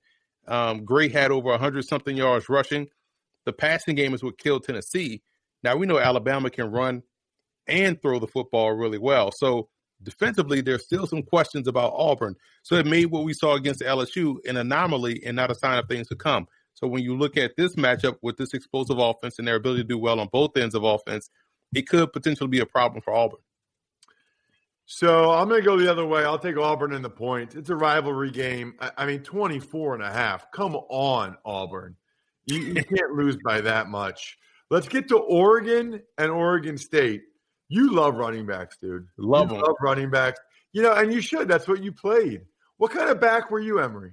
Um, 0.47 0.85
Gray 0.85 1.09
had 1.09 1.31
over 1.31 1.51
100 1.51 1.85
something 1.85 2.17
yards 2.17 2.49
rushing. 2.49 2.87
The 3.45 3.53
passing 3.53 3.97
game 3.97 4.15
is 4.15 4.23
what 4.23 4.39
killed 4.39 4.65
Tennessee. 4.65 5.23
Now 5.63 5.77
we 5.77 5.87
know 5.87 5.99
Alabama 5.99 6.51
can 6.51 6.71
run 6.71 7.03
and 7.67 8.01
throw 8.01 8.19
the 8.19 8.27
football 8.27 8.73
really 8.73 8.99
well. 8.99 9.33
So 9.33 9.69
defensively, 10.03 10.61
there's 10.61 10.85
still 10.85 11.07
some 11.07 11.23
questions 11.23 11.67
about 11.67 11.95
Auburn. 11.97 12.37
So 12.63 12.77
it 12.77 12.87
made 12.87 13.07
what 13.07 13.25
we 13.25 13.33
saw 13.33 13.55
against 13.55 13.81
LSU 13.81 14.37
an 14.47 14.57
anomaly 14.57 15.25
and 15.25 15.35
not 15.35 15.51
a 15.51 15.55
sign 15.55 15.79
of 15.79 15.89
things 15.89 16.09
to 16.09 16.17
come. 16.17 16.47
So 16.77 16.87
when 16.87 17.03
you 17.03 17.17
look 17.17 17.39
at 17.39 17.57
this 17.57 17.75
matchup 17.75 18.19
with 18.21 18.37
this 18.37 18.53
explosive 18.53 18.99
offense 18.99 19.39
and 19.39 19.49
their 19.49 19.57
ability 19.57 19.83
to 19.83 19.89
do 19.89 19.99
well 19.99 20.21
on 20.21 20.29
both 20.31 20.57
ends 20.59 20.75
of 20.75 20.85
offense, 20.85 21.31
it 21.75 21.89
could 21.89 22.13
potentially 22.13 22.49
be 22.49 22.61
a 22.61 22.67
problem 22.67 23.01
for 23.01 23.15
Auburn. 23.15 23.41
So 24.85 25.33
I'm 25.33 25.49
going 25.49 25.63
to 25.63 25.65
go 25.65 25.79
the 25.79 25.91
other 25.91 26.05
way. 26.05 26.25
I'll 26.25 26.39
take 26.39 26.59
Auburn 26.59 26.93
in 26.93 27.01
the 27.01 27.11
points. 27.11 27.55
It's 27.55 27.71
a 27.71 27.75
rivalry 27.75 28.31
game. 28.31 28.75
I, 28.79 28.91
I 28.99 29.07
mean, 29.07 29.21
24 29.21 29.95
and 29.95 30.03
a 30.03 30.13
half. 30.13 30.53
Come 30.53 30.77
on, 30.77 31.39
Auburn. 31.47 31.97
You, 32.45 32.59
you 32.59 32.75
can't 32.85 33.13
lose 33.13 33.39
by 33.43 33.63
that 33.63 33.89
much. 33.89 34.37
Let's 34.71 34.87
get 34.87 35.09
to 35.09 35.17
Oregon 35.17 36.03
and 36.19 36.31
Oregon 36.31 36.77
State. 36.77 37.23
You 37.69 37.93
love 37.93 38.17
running 38.17 38.47
backs, 38.47 38.77
dude. 38.81 39.07
Love 39.17 39.51
you 39.51 39.57
them. 39.57 39.65
Love 39.67 39.77
running 39.81 40.11
backs. 40.11 40.41
You 40.73 40.83
know, 40.83 40.93
and 40.93 41.11
you 41.11 41.23
should. 41.23 41.49
That's 41.49 41.67
what 41.67 41.83
you 41.83 41.91
played. 41.91 42.43
What 42.77 42.91
kind 42.91 43.09
of 43.09 43.19
back 43.19 43.51
were 43.51 43.61
you, 43.61 43.81
Emory? 43.81 44.13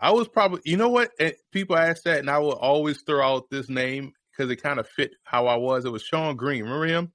I 0.00 0.10
was 0.12 0.28
probably, 0.28 0.60
you 0.64 0.76
know 0.76 0.88
what? 0.88 1.10
And 1.20 1.34
people 1.52 1.76
ask 1.76 2.02
that, 2.04 2.18
and 2.18 2.28
I 2.30 2.38
will 2.38 2.52
always 2.54 3.02
throw 3.02 3.24
out 3.24 3.48
this 3.50 3.68
name 3.68 4.12
because 4.30 4.50
it 4.50 4.56
kind 4.56 4.78
of 4.80 4.88
fit 4.88 5.12
how 5.24 5.46
I 5.46 5.56
was. 5.56 5.84
It 5.84 5.92
was 5.92 6.02
Shonn 6.04 6.36
Greene. 6.36 6.64
Remember 6.64 6.86
him? 6.86 7.12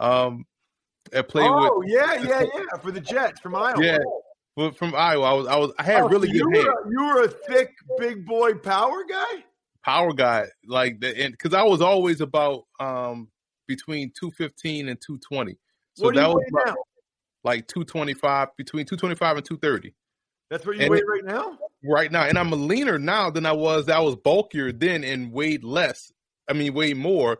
Um, 0.00 0.44
that 1.10 1.28
played 1.28 1.48
oh, 1.50 1.78
with. 1.80 1.88
yeah, 1.90 2.14
yeah, 2.22 2.40
yeah, 2.42 2.78
for 2.80 2.90
the 2.92 3.00
Jets 3.00 3.40
from 3.40 3.54
Iowa. 3.56 3.82
Yeah, 3.82 3.98
but 4.56 4.76
from 4.76 4.94
Iowa. 4.94 5.24
I 5.26 5.32
was, 5.34 5.46
I 5.48 5.56
was, 5.56 5.72
I 5.78 5.82
had 5.82 6.02
Oh, 6.04 6.08
really 6.08 6.28
so 6.28 6.32
good 6.44 6.54
you 6.54 6.64
were, 6.64 6.90
you 6.90 7.04
were 7.14 7.22
a 7.24 7.28
thick, 7.28 7.74
big 7.98 8.24
boy 8.24 8.54
power 8.54 9.04
guy. 9.08 9.44
power 9.84 10.12
guy 10.12 10.46
like 10.68 11.00
that 11.00 11.16
and 11.18 11.32
because 11.32 11.52
i 11.52 11.62
was 11.62 11.80
always 11.82 12.20
about 12.20 12.62
um 12.78 13.28
between 13.66 14.12
215 14.16 14.88
and 14.88 15.00
220 15.00 15.58
so 15.94 16.04
what 16.04 16.14
do 16.14 16.20
that 16.20 16.28
was 16.28 16.44
weigh 16.52 16.62
now? 16.66 16.74
like 17.42 17.66
225 17.66 18.48
between 18.56 18.86
225 18.86 19.36
and 19.38 19.44
230 19.44 19.92
That's 20.50 20.64
what 20.64 20.76
you 20.76 20.82
and 20.82 20.90
weigh 20.92 20.98
it- 20.98 21.04
right 21.08 21.24
now. 21.24 21.58
Right 21.84 22.12
now 22.12 22.22
and 22.24 22.38
i'm 22.38 22.52
a 22.52 22.56
leaner 22.56 22.98
now 22.98 23.28
than 23.30 23.44
i 23.44 23.52
was 23.52 23.88
i 23.88 23.98
was 23.98 24.14
bulkier 24.16 24.70
then 24.72 25.02
and 25.02 25.32
weighed 25.32 25.64
less 25.64 26.12
i 26.48 26.52
mean 26.52 26.74
weighed 26.74 26.96
more 26.96 27.38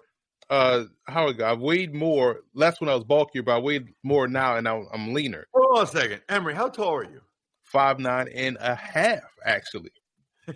uh 0.51 0.85
how 1.07 1.29
I 1.29 1.33
got- 1.33 1.51
I 1.51 1.55
weighed 1.55 1.95
more 1.95 2.41
less 2.53 2.81
when 2.81 2.91
i 2.91 2.95
was 2.95 3.05
bulkier 3.05 3.43
but 3.45 3.55
i 3.57 3.59
weighed 3.59 3.95
more 4.03 4.27
now 4.27 4.57
and 4.57 4.67
I'm, 4.69 4.89
I'm 4.93 5.15
leaner 5.15 5.47
Hold 5.55 5.79
on 5.79 5.85
a 5.85 5.87
second, 5.87 6.23
Emory. 6.29 6.55
How 6.55 6.69
tall 6.69 6.95
are 6.95 7.05
you? 7.05 7.21
five 7.63 7.99
nine 8.01 8.29
and 8.35 8.57
a 8.61 8.75
half 8.75 9.23
actually 9.47 9.91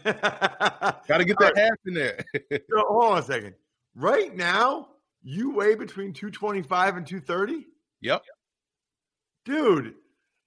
Got 0.05 0.21
gotta 1.07 1.25
get 1.25 1.39
that 1.39 1.57
half 1.57 1.79
in 1.87 1.95
there 1.95 2.25
So, 2.51 2.83
hold 2.89 3.13
on 3.13 3.19
a 3.19 3.23
second. 3.23 3.55
Right 3.95 4.35
now, 4.37 4.89
you 5.23 5.53
weigh 5.55 5.77
between 5.77 6.13
225 6.13 6.97
and 6.97 7.07
230? 7.07 7.67
yep 8.01 8.23
Dude, 9.45 9.95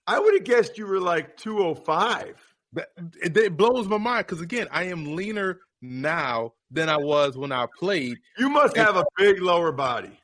I 0.08 0.20
would 0.20 0.34
have 0.34 0.44
guessed 0.44 0.78
you 0.78 0.86
were 0.86 1.00
like 1.00 1.38
205. 1.38 2.36
That, 2.74 2.90
it, 3.22 3.36
it 3.36 3.58
blows 3.58 3.88
my 3.88 3.98
mind 3.98 4.28
because 4.28 4.42
again, 4.42 4.68
I 4.72 4.84
am 4.84 5.16
leaner 5.16 5.60
now 5.82 6.54
than 6.70 6.90
I 6.90 6.98
was 6.98 7.38
when 7.38 7.52
I 7.52 7.66
played. 7.78 8.18
You 8.38 8.50
must 8.50 8.76
have 8.78 8.96
a 8.96 9.06
big 9.18 9.42
lower 9.42 9.72
body. 9.72 10.20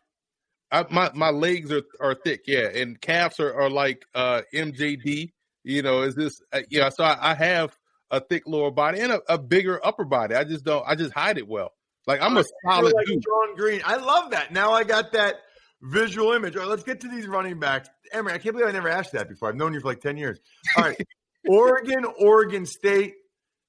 I, 0.72 0.86
my 0.90 1.12
my 1.14 1.30
legs 1.30 1.72
are, 1.72 1.84
are 2.00 2.16
thick, 2.16 2.42
yeah, 2.48 2.68
and 2.68 3.00
calves 3.00 3.40
are, 3.40 3.54
are 3.54 3.70
like 3.70 4.06
uh, 4.14 4.42
MJD. 4.54 5.32
You 5.64 5.82
know, 5.82 6.02
is 6.02 6.16
this? 6.16 6.42
Uh, 6.52 6.62
yeah, 6.70 6.90
so 6.90 7.04
I, 7.04 7.32
I 7.32 7.34
have 7.34 7.75
a 8.12 8.20
thick 8.20 8.44
lower 8.46 8.72
body 8.72 9.00
and 9.00 9.12
a, 9.12 9.22
a 9.28 9.38
bigger 9.38 9.84
upper 9.86 10.06
body. 10.06 10.36
I 10.36 10.44
just 10.44 10.66
don't. 10.66 10.84
I 10.88 10.96
just 10.96 11.14
hide 11.14 11.38
it 11.38 11.48
well. 11.48 11.74
Like 12.08 12.22
I'm 12.22 12.38
a 12.38 12.44
solid 12.64 12.94
like 12.94 13.06
dude. 13.08 13.24
John 13.24 13.56
Green. 13.56 13.82
I 13.86 13.96
love 13.96 14.32
that. 14.32 14.52
Now 14.52 14.74
I 14.74 14.84
got 14.84 15.12
that 15.14 15.36
visual 15.82 16.34
image. 16.34 16.56
All 16.56 16.64
right, 16.64 16.70
let's 16.70 16.84
get 16.84 17.00
to 17.02 17.08
these 17.08 17.28
running 17.28 17.60
backs. 17.60 17.90
Emory, 18.12 18.34
I 18.34 18.38
can't 18.38 18.56
believe 18.56 18.70
I 18.70 18.72
never 18.72 18.90
asked 18.90 19.14
that 19.14 19.30
before. 19.30 19.50
I've 19.50 19.56
known 19.56 19.74
you 19.74 19.80
for 19.80 19.88
like 19.88 20.02
10 20.02 20.18
years. 20.18 20.40
All 20.78 20.84
right. 20.84 20.98
Oregon, 21.48 22.06
Oregon 22.20 22.66
State. 22.66 23.14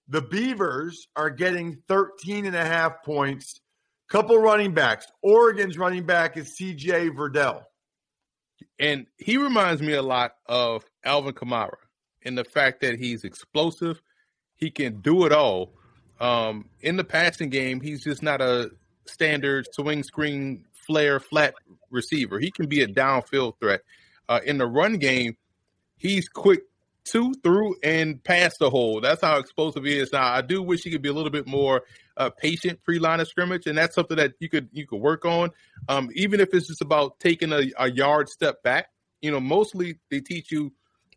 The 0.08 0.22
Beavers 0.22 1.08
are 1.16 1.30
getting 1.30 1.82
13 1.88 2.46
and 2.46 2.54
a 2.54 2.64
half 2.64 3.02
points. 3.04 3.60
Couple 4.08 4.38
running 4.38 4.72
backs. 4.72 5.06
Oregon's 5.22 5.76
running 5.76 6.06
back 6.06 6.36
is 6.36 6.56
CJ 6.60 7.10
Verdell. 7.10 7.62
and 8.78 9.06
he 9.18 9.36
reminds 9.36 9.82
me 9.82 9.94
a 9.94 10.02
lot 10.02 10.32
of 10.46 10.84
Alvin 11.04 11.34
Kamara 11.34 11.76
in 12.22 12.34
the 12.36 12.44
fact 12.44 12.80
that 12.82 12.98
he's 12.98 13.24
explosive. 13.24 14.00
He 14.54 14.70
can 14.70 15.00
do 15.00 15.26
it 15.26 15.32
all. 15.32 15.74
Um, 16.20 16.70
in 16.80 16.96
the 16.96 17.04
passing 17.04 17.50
game, 17.50 17.80
he's 17.80 18.02
just 18.04 18.22
not 18.22 18.40
a 18.40 18.70
standard 19.06 19.66
swing 19.72 20.02
screen 20.02 20.64
flare 20.86 21.20
flat 21.20 21.54
receiver. 21.90 22.38
He 22.38 22.50
can 22.50 22.68
be 22.68 22.82
a 22.82 22.86
downfield 22.86 23.54
threat. 23.60 23.82
Uh, 24.28 24.40
in 24.44 24.58
the 24.58 24.66
run 24.66 24.98
game, 24.98 25.36
he's 25.96 26.28
quick 26.28 26.62
to, 27.06 27.34
through, 27.42 27.76
and 27.82 28.22
past 28.22 28.58
the 28.58 28.70
hole. 28.70 29.00
That's 29.00 29.20
how 29.22 29.38
explosive 29.38 29.84
he 29.84 29.98
is. 29.98 30.12
Now, 30.12 30.32
I 30.32 30.42
do 30.42 30.62
wish 30.62 30.82
he 30.82 30.90
could 30.90 31.02
be 31.02 31.08
a 31.08 31.12
little 31.12 31.30
bit 31.30 31.46
more 31.46 31.82
uh, 32.16 32.30
patient 32.30 32.82
pre 32.82 32.98
line 32.98 33.20
of 33.20 33.28
scrimmage, 33.28 33.66
and 33.66 33.76
that's 33.76 33.94
something 33.94 34.16
that 34.16 34.34
you 34.40 34.48
could 34.48 34.68
you 34.72 34.86
could 34.86 35.00
work 35.00 35.24
on. 35.24 35.50
Um, 35.88 36.10
even 36.14 36.40
if 36.40 36.52
it's 36.52 36.66
just 36.66 36.82
about 36.82 37.18
taking 37.20 37.52
a, 37.52 37.70
a 37.78 37.90
yard 37.90 38.28
step 38.28 38.62
back. 38.62 38.88
You 39.22 39.30
know, 39.30 39.40
mostly 39.40 39.98
they 40.10 40.20
teach 40.20 40.52
you. 40.52 40.72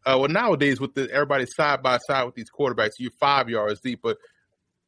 Uh, 0.05 0.17
well, 0.17 0.29
nowadays 0.29 0.79
with 0.79 0.93
the 0.93 1.12
everybody 1.12 1.46
side 1.46 1.84
by 1.84 1.98
side 1.98 2.24
with 2.24 2.34
these 2.34 2.50
quarterbacks, 2.50 2.93
you're 2.98 3.12
five 3.12 3.50
yards 3.50 3.81
deep. 3.81 4.00
But 4.01 4.17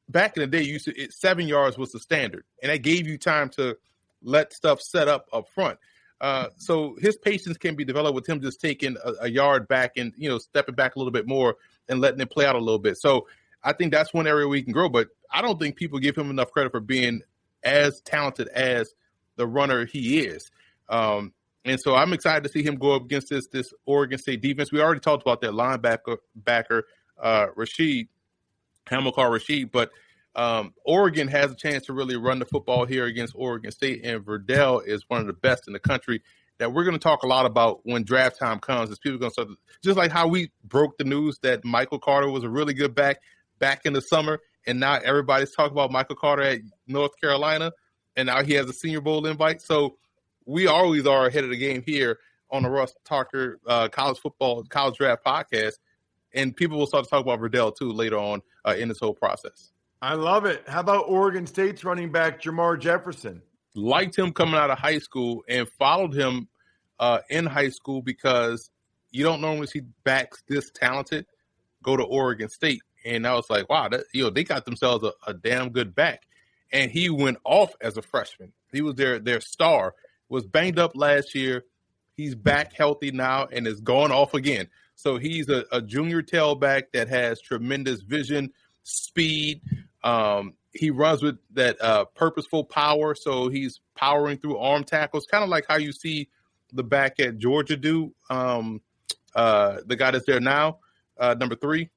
back 0.07 0.37
in 0.37 0.41
the 0.41 0.47
day, 0.47 0.63
you 0.63 0.79
to, 0.79 1.01
it, 1.01 1.13
seven 1.13 1.47
yards 1.47 1.77
was 1.77 1.91
the 1.91 1.99
standard, 1.99 2.45
and 2.63 2.71
that 2.71 2.81
gave 2.81 3.07
you 3.07 3.17
time 3.17 3.49
to 3.49 3.77
let 4.23 4.53
stuff 4.53 4.81
set 4.81 5.07
up 5.07 5.27
up 5.33 5.49
front. 5.49 5.77
Uh, 6.21 6.49
so 6.55 6.95
his 7.01 7.17
patience 7.17 7.57
can 7.57 7.75
be 7.75 7.83
developed 7.83 8.13
with 8.13 8.29
him 8.29 8.39
just 8.39 8.61
taking 8.61 8.95
a, 9.03 9.13
a 9.21 9.27
yard 9.27 9.67
back 9.67 9.97
and 9.97 10.13
you 10.15 10.29
know 10.29 10.37
stepping 10.37 10.75
back 10.75 10.95
a 10.95 10.99
little 10.99 11.11
bit 11.11 11.27
more 11.27 11.57
and 11.89 11.99
letting 11.99 12.21
it 12.21 12.29
play 12.29 12.45
out 12.45 12.55
a 12.55 12.59
little 12.59 12.79
bit. 12.79 12.95
So 12.97 13.27
I 13.63 13.73
think 13.73 13.91
that's 13.91 14.13
one 14.13 14.27
area 14.27 14.47
we 14.47 14.61
can 14.61 14.71
grow. 14.71 14.87
But 14.87 15.09
I 15.31 15.41
don't 15.41 15.59
think 15.59 15.75
people 15.75 15.97
give 15.97 16.15
him 16.15 16.29
enough 16.29 16.51
credit 16.51 16.71
for 16.71 16.79
being 16.79 17.21
as 17.63 18.01
talented 18.01 18.49
as 18.49 18.93
the 19.35 19.47
runner 19.47 19.85
he 19.85 20.19
is. 20.19 20.51
Um, 20.89 21.33
and 21.65 21.79
so 21.79 21.95
I'm 21.95 22.13
excited 22.13 22.43
to 22.43 22.49
see 22.49 22.63
him 22.63 22.75
go 22.75 22.93
up 22.93 23.03
against 23.03 23.29
this 23.29 23.47
this 23.47 23.73
Oregon 23.87 24.19
State 24.19 24.41
defense. 24.41 24.71
We 24.71 24.79
already 24.79 24.99
talked 24.99 25.23
about 25.23 25.41
that 25.41 25.51
linebacker 25.51 26.17
backer 26.35 26.85
uh, 27.19 27.47
Rashed 27.57 28.07
Hamilcar 28.85 29.31
Rashed, 29.31 29.71
but 29.71 29.91
um, 30.35 30.73
Oregon 30.85 31.27
has 31.27 31.51
a 31.51 31.55
chance 31.55 31.85
to 31.87 31.93
really 31.93 32.15
run 32.15 32.39
the 32.39 32.45
football 32.45 32.85
here 32.85 33.05
against 33.05 33.33
Oregon 33.35 33.71
State, 33.71 34.01
and 34.05 34.23
Verdell 34.25 34.85
is 34.85 35.03
one 35.07 35.19
of 35.19 35.27
the 35.27 35.33
best 35.33 35.67
in 35.67 35.73
the 35.73 35.79
country. 35.79 36.21
That 36.57 36.73
we're 36.73 36.83
going 36.83 36.95
to 36.95 36.99
talk 36.99 37.23
a 37.23 37.27
lot 37.27 37.47
about 37.47 37.81
when 37.83 38.03
draft 38.03 38.37
time 38.37 38.59
comes. 38.59 38.91
Is 38.91 38.99
people 38.99 39.17
going 39.17 39.31
to 39.31 39.33
start 39.33 39.47
just 39.83 39.97
like 39.97 40.11
how 40.11 40.27
we 40.27 40.51
broke 40.63 40.97
the 40.97 41.03
news 41.03 41.39
that 41.39 41.65
Michael 41.65 41.99
Carter 41.99 42.29
was 42.29 42.43
a 42.43 42.49
really 42.49 42.73
good 42.73 42.93
back 42.93 43.19
back 43.59 43.81
in 43.85 43.93
the 43.93 44.01
summer, 44.01 44.39
and 44.65 44.79
now 44.79 44.99
everybody's 45.03 45.51
talking 45.51 45.73
about 45.73 45.91
Michael 45.91 46.15
Carter 46.15 46.43
at 46.43 46.61
North 46.87 47.19
Carolina, 47.19 47.71
and 48.15 48.27
now 48.27 48.43
he 48.43 48.53
has 48.53 48.69
a 48.69 48.73
Senior 48.73 49.01
Bowl 49.01 49.25
invite. 49.25 49.61
So 49.61 49.97
we 50.45 50.67
always 50.67 51.07
are 51.07 51.25
ahead 51.25 51.43
of 51.43 51.49
the 51.49 51.57
game 51.57 51.83
here 51.85 52.19
on 52.51 52.63
the 52.63 52.69
Ross 52.69 52.93
Tucker 53.05 53.59
uh, 53.65 53.87
College 53.89 54.19
Football 54.19 54.63
College 54.65 54.97
Draft 54.97 55.25
Podcast, 55.25 55.79
and 56.33 56.55
people 56.55 56.77
will 56.77 56.87
start 56.87 57.03
to 57.03 57.09
talk 57.09 57.21
about 57.21 57.39
Verdell 57.39 57.75
too 57.75 57.91
later 57.91 58.17
on 58.17 58.41
uh, 58.65 58.75
in 58.77 58.87
this 58.87 58.99
whole 58.99 59.13
process. 59.13 59.71
I 60.01 60.15
love 60.15 60.45
it. 60.45 60.63
How 60.67 60.79
about 60.79 61.05
Oregon 61.07 61.45
State's 61.45 61.83
running 61.83 62.11
back 62.11 62.41
Jermar 62.41 62.79
Jefferson? 62.79 63.43
Liked 63.75 64.17
him 64.17 64.33
coming 64.33 64.55
out 64.55 64.71
of 64.71 64.79
high 64.79 64.97
school 64.97 65.43
and 65.47 65.69
followed 65.69 66.13
him 66.13 66.47
uh, 66.99 67.19
in 67.29 67.45
high 67.45 67.69
school 67.69 68.01
because 68.01 68.71
you 69.11 69.23
don't 69.23 69.41
normally 69.41 69.67
see 69.67 69.81
backs 70.03 70.43
this 70.47 70.71
talented 70.71 71.27
go 71.83 71.95
to 71.95 72.03
Oregon 72.03 72.49
State. 72.49 72.81
And 73.05 73.27
I 73.27 73.35
was 73.35 73.49
like, 73.49 73.69
wow, 73.69 73.89
that, 73.89 74.05
you 74.13 74.23
know, 74.23 74.29
they 74.31 74.43
got 74.43 74.65
themselves 74.65 75.03
a, 75.03 75.13
a 75.27 75.33
damn 75.33 75.69
good 75.69 75.93
back. 75.93 76.23
And 76.71 76.89
he 76.89 77.09
went 77.09 77.37
off 77.43 77.73
as 77.79 77.97
a 77.97 78.01
freshman. 78.01 78.53
He 78.71 78.81
was 78.81 78.95
their 78.95 79.19
their 79.19 79.41
star. 79.41 79.93
was 80.29 80.45
banged 80.45 80.79
up 80.79 80.95
last 80.95 81.35
year. 81.35 81.65
He's 82.15 82.35
back 82.35 82.73
healthy 82.73 83.11
now 83.11 83.47
and 83.51 83.67
is 83.67 83.81
going 83.81 84.11
off 84.11 84.33
again. 84.33 84.67
So 84.95 85.17
he's 85.17 85.49
a, 85.49 85.65
a 85.71 85.81
junior 85.81 86.21
tailback 86.21 86.91
that 86.93 87.09
has 87.09 87.41
tremendous 87.41 88.01
vision, 88.01 88.51
speed. 88.83 89.61
Um, 90.03 90.53
he 90.73 90.89
runs 90.89 91.21
with 91.21 91.37
that 91.53 91.81
uh, 91.81 92.05
purposeful 92.05 92.63
power. 92.63 93.15
So 93.15 93.49
he's 93.49 93.79
powering 93.95 94.37
through 94.37 94.57
arm 94.57 94.83
tackles, 94.83 95.25
kind 95.25 95.43
of 95.43 95.49
like 95.49 95.65
how 95.67 95.77
you 95.77 95.91
see 95.91 96.29
the 96.73 96.83
back 96.83 97.19
at 97.19 97.37
Georgia 97.37 97.77
do. 97.77 98.13
Um, 98.29 98.81
uh, 99.35 99.77
the 99.85 99.95
guy 99.95 100.11
that's 100.11 100.25
there 100.25 100.39
now, 100.39 100.79
uh, 101.17 101.35
number 101.39 101.55
three, 101.55 101.89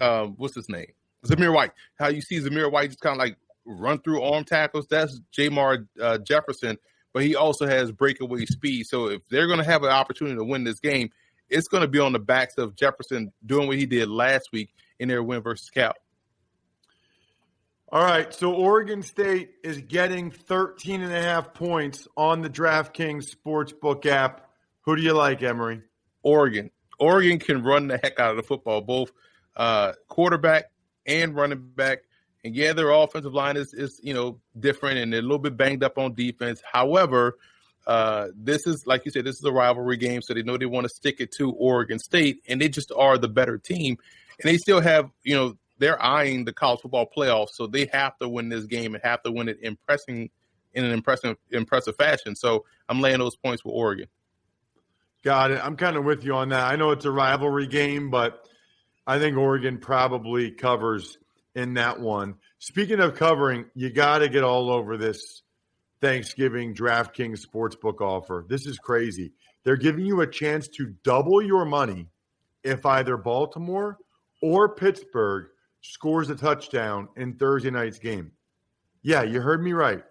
um, 0.00 0.34
what's 0.36 0.54
his 0.54 0.68
name? 0.68 0.92
Zamir 1.26 1.52
White. 1.52 1.72
How 1.98 2.08
you 2.08 2.20
see 2.20 2.40
Zamir 2.40 2.70
White 2.70 2.90
just 2.90 3.00
kind 3.00 3.14
of 3.14 3.18
like 3.18 3.36
run 3.64 3.98
through 4.00 4.22
arm 4.22 4.44
tackles. 4.44 4.86
That's 4.88 5.20
Jermar 5.36 5.86
uh, 6.00 6.18
Jefferson, 6.18 6.78
but 7.12 7.22
he 7.22 7.36
also 7.36 7.66
has 7.66 7.92
breakaway 7.92 8.46
speed. 8.46 8.86
So 8.86 9.08
if 9.08 9.22
they're 9.28 9.46
going 9.46 9.58
to 9.58 9.64
have 9.64 9.82
an 9.82 9.90
opportunity 9.90 10.36
to 10.36 10.44
win 10.44 10.64
this 10.64 10.80
game, 10.80 11.10
it's 11.48 11.68
going 11.68 11.82
to 11.82 11.88
be 11.88 11.98
on 11.98 12.12
the 12.12 12.18
backs 12.18 12.58
of 12.58 12.76
Jefferson 12.76 13.32
doing 13.44 13.66
what 13.66 13.76
he 13.76 13.86
did 13.86 14.08
last 14.08 14.50
week 14.52 14.70
in 14.98 15.08
their 15.08 15.22
win 15.22 15.42
versus 15.42 15.68
Cal. 15.70 15.94
All 17.92 18.04
right, 18.04 18.32
so 18.32 18.54
Oregon 18.54 19.02
State 19.02 19.54
is 19.64 19.78
getting 19.78 20.30
13 20.30 21.02
and 21.02 21.12
a 21.12 21.20
half 21.20 21.52
points 21.52 22.06
on 22.16 22.40
the 22.40 22.48
DraftKings 22.48 23.34
Sportsbook 23.34 24.06
app. 24.06 24.48
Who 24.82 24.94
do 24.94 25.02
you 25.02 25.12
like, 25.12 25.42
Emory? 25.42 25.82
Oregon. 26.22 26.70
Oregon 27.00 27.40
can 27.40 27.64
run 27.64 27.88
the 27.88 27.98
heck 28.00 28.20
out 28.20 28.30
of 28.30 28.36
the 28.36 28.44
football, 28.44 28.80
both 28.80 29.10
uh, 29.56 29.94
quarterback 30.06 30.70
and 31.04 31.34
running 31.34 31.58
back. 31.74 32.02
And 32.44 32.54
yeah, 32.54 32.74
their 32.74 32.90
offensive 32.90 33.34
line 33.34 33.56
is, 33.56 33.74
is 33.74 33.98
you 34.04 34.14
know 34.14 34.38
different 34.60 34.98
and 34.98 35.12
they're 35.12 35.18
a 35.18 35.22
little 35.22 35.40
bit 35.40 35.56
banged 35.56 35.82
up 35.82 35.98
on 35.98 36.14
defense. 36.14 36.62
However, 36.72 37.38
uh, 37.88 38.28
this 38.36 38.68
is 38.68 38.84
like 38.86 39.04
you 39.04 39.10
said, 39.10 39.24
this 39.24 39.34
is 39.34 39.44
a 39.44 39.50
rivalry 39.50 39.96
game, 39.96 40.22
so 40.22 40.32
they 40.32 40.44
know 40.44 40.56
they 40.56 40.64
want 40.64 40.84
to 40.84 40.94
stick 40.94 41.16
it 41.18 41.32
to 41.38 41.50
Oregon 41.50 41.98
State, 41.98 42.44
and 42.46 42.60
they 42.60 42.68
just 42.68 42.92
are 42.96 43.18
the 43.18 43.28
better 43.28 43.58
team. 43.58 43.98
And 44.40 44.48
they 44.48 44.58
still 44.58 44.80
have, 44.80 45.10
you 45.24 45.34
know, 45.34 45.56
they're 45.80 46.00
eyeing 46.00 46.44
the 46.44 46.52
college 46.52 46.80
football 46.80 47.08
playoffs, 47.14 47.50
so 47.54 47.66
they 47.66 47.86
have 47.86 48.16
to 48.18 48.28
win 48.28 48.48
this 48.50 48.66
game 48.66 48.94
and 48.94 49.02
have 49.02 49.22
to 49.22 49.32
win 49.32 49.48
it 49.48 49.58
impressing 49.62 50.30
in 50.72 50.84
an 50.84 50.92
impressive 50.92 51.36
impressive 51.50 51.96
fashion. 51.96 52.36
So 52.36 52.64
I'm 52.88 53.00
laying 53.00 53.18
those 53.18 53.34
points 53.34 53.62
for 53.62 53.70
Oregon. 53.70 54.06
Got 55.24 55.50
it. 55.50 55.60
I'm 55.62 55.76
kind 55.76 55.96
of 55.96 56.04
with 56.04 56.24
you 56.24 56.34
on 56.34 56.50
that. 56.50 56.70
I 56.70 56.76
know 56.76 56.92
it's 56.92 57.04
a 57.04 57.10
rivalry 57.10 57.66
game, 57.66 58.10
but 58.10 58.46
I 59.06 59.18
think 59.18 59.36
Oregon 59.36 59.78
probably 59.78 60.50
covers 60.50 61.18
in 61.54 61.74
that 61.74 61.98
one. 61.98 62.36
Speaking 62.58 63.00
of 63.00 63.16
covering, 63.16 63.66
you 63.74 63.90
got 63.90 64.18
to 64.18 64.28
get 64.28 64.44
all 64.44 64.70
over 64.70 64.96
this 64.96 65.42
Thanksgiving 66.00 66.74
DraftKings 66.74 67.44
Sportsbook 67.44 68.00
offer. 68.00 68.44
This 68.48 68.66
is 68.66 68.78
crazy. 68.78 69.32
They're 69.64 69.76
giving 69.76 70.06
you 70.06 70.20
a 70.20 70.26
chance 70.26 70.68
to 70.68 70.94
double 71.04 71.42
your 71.42 71.64
money 71.64 72.06
if 72.62 72.86
either 72.86 73.16
Baltimore 73.16 73.98
or 74.42 74.74
Pittsburgh 74.74 75.48
scores 75.80 76.30
a 76.30 76.34
touchdown 76.34 77.08
in 77.16 77.34
Thursday 77.34 77.70
night's 77.70 77.98
game. 77.98 78.32
Yeah, 79.02 79.22
you 79.22 79.40
heard 79.40 79.62
me 79.62 79.72
right. 79.72 80.02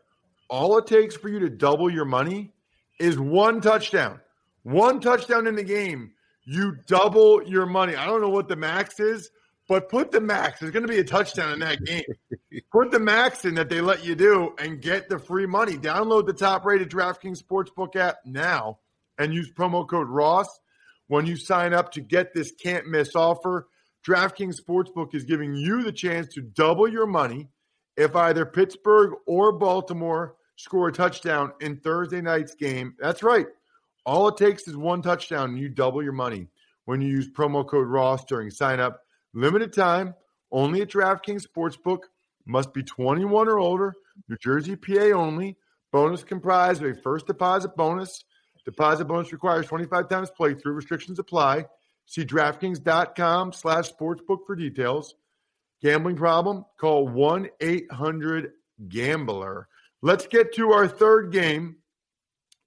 All 0.50 0.78
it 0.78 0.88
takes 0.88 1.16
for 1.16 1.30
you 1.30 1.40
to 1.40 1.50
double 1.50 1.90
your 1.90 2.06
money 2.06 2.54
is 3.00 3.20
one 3.20 3.62
touchdown. 3.62 4.20
One 4.64 5.00
touchdown 5.00 5.48
in 5.48 5.56
the 5.56 5.64
game, 5.64 6.12
you 6.44 6.78
double 6.88 7.44
your 7.48 7.66
money. 7.66 7.96
I 7.96 8.06
don't 8.06 8.22
know 8.22 8.30
what 8.30 8.48
the 8.48 8.56
max 8.56 9.00
is, 9.00 9.30
but 9.68 9.88
put 9.88 10.12
the 10.12 10.20
max. 10.20 10.60
There's 10.60 10.72
going 10.72 10.86
to 10.86 10.92
be 10.92 10.98
a 10.98 11.04
touchdown 11.04 11.54
in 11.54 11.60
that 11.60 11.84
game. 11.86 12.04
put 12.72 12.90
the 12.92 13.00
max 13.00 13.46
in 13.46 13.54
that 13.56 13.70
they 13.70 13.82
let 13.82 14.04
you 14.04 14.16
do 14.16 14.56
and 14.58 14.82
get 14.82 15.08
the 15.08 15.20
free 15.20 15.46
money. 15.46 15.78
Download 15.78 16.26
the 16.26 16.34
top 16.34 16.66
rated 16.66 16.90
DraftKings 16.90 17.42
Sportsbook 17.42 17.96
app 17.96 18.18
now 18.26 18.80
and 19.20 19.34
use 19.34 19.52
promo 19.52 19.88
code 19.88 20.10
Ross 20.10 20.60
when 21.08 21.28
you 21.28 21.38
sign 21.38 21.74
up 21.74 21.92
to 21.92 22.02
get 22.02 22.34
this 22.34 22.52
can't 22.52 22.88
miss 22.88 23.16
offer. 23.16 23.68
DraftKings 24.08 24.60
Sportsbook 24.62 25.14
is 25.14 25.24
giving 25.24 25.56
you 25.56 25.84
the 25.84 25.92
chance 25.92 26.34
to 26.34 26.42
double 26.42 26.88
your 26.88 27.06
money 27.06 27.50
if 27.98 28.16
either 28.16 28.46
Pittsburgh 28.46 29.14
or 29.26 29.52
Baltimore 29.52 30.36
score 30.56 30.88
a 30.88 30.92
touchdown 30.92 31.52
in 31.62 31.78
Thursday 31.78 32.22
night's 32.22 32.56
game. 32.56 32.94
That's 33.00 33.24
right. 33.24 33.48
All 34.06 34.28
it 34.30 34.38
takes 34.38 34.68
is 34.68 34.78
one 34.78 35.02
touchdown 35.02 35.52
and 35.52 35.60
you 35.60 35.70
double 35.70 36.02
your 36.02 36.14
money 36.14 36.48
when 36.86 37.02
you 37.02 37.10
use 37.10 37.30
promo 37.30 37.68
code 37.68 37.88
Ross 37.88 38.24
during 38.26 38.50
sign 38.50 38.80
up. 38.80 39.02
Limited 39.34 39.74
time, 39.74 40.16
only 40.52 40.82
at 40.82 40.90
DraftKings 40.90 41.46
Sportsbook. 41.46 42.00
Must 42.46 42.74
be 42.74 42.82
21 42.82 43.48
or 43.48 43.60
older. 43.60 43.94
New 44.28 44.38
Jersey, 44.38 44.76
PA 44.76 45.12
only. 45.14 45.58
Bonus 45.92 46.24
comprised 46.24 46.82
of 46.82 46.90
a 46.90 47.02
first 47.02 47.28
deposit 47.28 47.76
bonus. 47.76 48.24
Deposit 48.66 49.06
bonus 49.06 49.32
requires 49.32 49.68
25 49.68 50.10
times 50.10 50.32
playthrough. 50.38 50.76
Restrictions 50.76 51.20
apply. 51.20 51.66
See 52.10 52.26
DraftKings.com 52.26 53.54
slash 53.54 53.94
sportsbook 53.94 54.48
for 54.48 54.56
details. 54.56 55.14
Gambling 55.82 56.16
problem? 56.16 56.66
Call 56.80 57.08
1-800-GAMBLER. 57.10 59.68
Let's 60.02 60.28
get 60.28 60.54
to 60.56 60.72
our 60.72 60.88
third 60.88 61.32
game. 61.32 61.76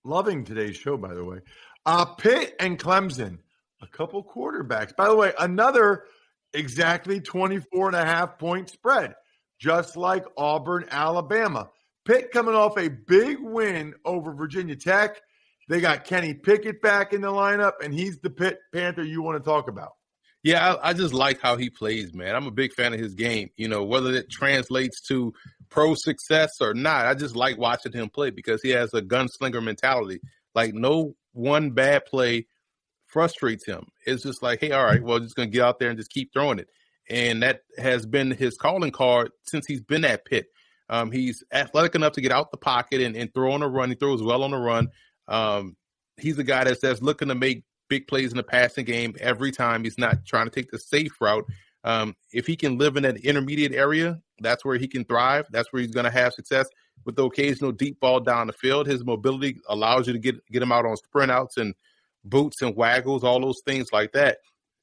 Loving 0.05 0.45
today's 0.45 0.77
show, 0.77 0.97
by 0.97 1.15
the 1.15 1.25
way. 1.25 1.41
Uh, 1.85 2.05
Pitt 2.05 2.55
and 2.61 2.79
Clemson, 2.79 3.39
a 3.81 3.89
couple 3.89 4.23
quarterbacks. 4.25 4.95
By 4.95 5.09
the 5.09 5.17
way, 5.17 5.33
another– 5.39 6.05
exactly 6.55 7.21
24 7.21 7.89
and 7.89 7.97
a 7.97 8.05
half 8.05 8.39
point 8.39 8.69
spread, 8.69 9.15
just 9.59 9.97
like 9.97 10.25
Auburn, 10.37 10.85
Alabama. 10.91 11.71
Pitt 12.05 12.31
coming 12.33 12.55
off 12.55 12.77
a 12.79 12.89
big 12.89 13.39
win 13.41 13.95
over 14.05 14.33
Virginia 14.33 14.77
Tech. 14.77 15.21
They 15.69 15.81
got 15.81 16.05
Kenny 16.05 16.35
Pickett 16.35 16.83
back 16.83 17.13
in 17.13 17.21
the 17.21 17.29
lineup, 17.29 17.75
and 17.83 17.95
he's 17.95 18.19
the 18.19 18.31
Pitt 18.31 18.59
Panther 18.73 19.03
you 19.03 19.23
want 19.23 19.43
to 19.43 19.49
talk 19.49 19.69
about. 19.69 19.93
Yeah, 20.43 20.75
I, 20.75 20.91
I, 20.91 20.93
just 20.93 21.15
like 21.15 21.41
how 21.41 21.57
he 21.57 21.71
plays, 21.71 22.13
man. 22.13 22.35
I'm 22.35 22.49
a 22.49 22.53
big 22.53 22.73
fan 22.73 22.93
of 22.93 22.99
his 22.99 23.15
game. 23.15 23.51
You 23.57 23.69
know, 23.69 23.85
whether 23.85 24.13
it 24.13 24.29
translates 24.29 25.01
to 25.03 25.33
pro 25.69 25.95
success 25.95 26.51
or 26.61 26.75
not, 26.75 27.07
I 27.07 27.15
just 27.15 27.37
like 27.37 27.59
watching 27.59 27.93
him 27.93 28.09
play 28.09 28.31
because 28.31 28.61
he 28.61 28.71
has 28.71 28.93
a 28.93 29.03
gunslinger 29.03 29.63
mentality. 29.63 30.21
Like 30.55 30.75
no 30.75 31.15
one 31.33 31.71
bad 31.71 32.07
play 32.07 32.47
frustrates 33.07 33.67
him. 33.67 33.87
It's 34.05 34.25
just 34.25 34.43
like, 34.43 34.61
hey, 34.61 34.73
all 34.73 34.85
right, 34.85 35.03
well, 35.03 35.21
just 35.21 35.37
gonna 35.37 35.49
get 35.49 35.63
out 35.63 35.79
there 35.79 35.91
and 35.91 35.99
just 35.99 36.11
keep 36.11 36.33
throwing 36.33 36.59
it. 36.59 36.69
And 37.09 37.43
that 37.43 37.61
has 37.79 38.05
been 38.05 38.33
his 38.33 38.57
calling 38.57 38.91
card 38.91 39.31
since 39.45 39.65
he's 39.69 39.81
been 39.81 40.05
at 40.05 40.25
Pitt. 40.25 40.47
Um, 40.89 41.13
he's 41.13 41.43
athletic 41.53 41.95
enough 41.95 42.15
to 42.15 42.21
get 42.21 42.33
out 42.33 42.51
the 42.51 42.59
pocket 42.59 43.01
and, 43.01 43.17
and 43.17 43.33
throw 43.33 43.53
on 43.53 43.63
a 43.63 43.69
run. 43.69 43.91
He 43.91 43.95
throws 43.95 44.23
well 44.23 44.43
on 44.43 44.51
the 44.51 44.59
run. 44.59 44.89
Um, 45.29 45.77
he's 46.17 46.39
a 46.39 46.45
guy 46.45 46.65
that's 46.65 46.81
that's 46.81 47.03
looking 47.03 47.29
to 47.29 47.35
make 47.35 47.65
big 47.89 48.07
plays 48.07 48.31
in 48.31 48.37
the 48.37 48.43
passing 48.43 48.85
game 48.85 49.15
every 49.21 49.53
time. 49.53 49.85
He's 49.85 49.99
not 49.99 50.25
trying 50.25 50.47
to 50.47 50.51
take 50.51 50.71
the 50.71 50.79
safe 50.79 51.21
route. 51.21 51.45
Um, 51.85 52.15
if 52.33 52.47
he 52.47 52.57
can 52.57 52.79
live 52.79 52.97
in 52.97 53.05
an 53.05 53.17
intermediate 53.17 53.73
area, 53.73 54.21
that's 54.41 54.65
where 54.65 54.79
he 54.79 54.87
can 54.87 55.05
thrive. 55.05 55.47
That's 55.51 55.73
where 55.73 55.83
he's 55.83 55.91
going 55.91 56.05
to 56.05 56.11
have 56.11 56.33
success 56.33 56.69
with 57.05 57.17
the 57.17 57.25
occasional 57.25 57.73
deep 57.73 57.99
ball 58.01 58.21
down 58.21 58.47
the 58.47 58.53
field. 58.53 58.87
His 58.87 59.05
mobility 59.05 59.59
allows 59.69 60.07
you 60.07 60.13
to 60.13 60.19
get 60.19 60.45
get 60.51 60.63
him 60.63 60.73
out 60.73 60.87
on 60.87 60.97
sprint 60.97 61.31
outs 61.31 61.57
and 61.57 61.75
boots 62.25 62.63
and 62.63 62.77
waggles, 62.77 63.25
all 63.25 63.41
those 63.41 63.63
things 63.67 63.93
like 63.93 64.13
that. 64.13 64.39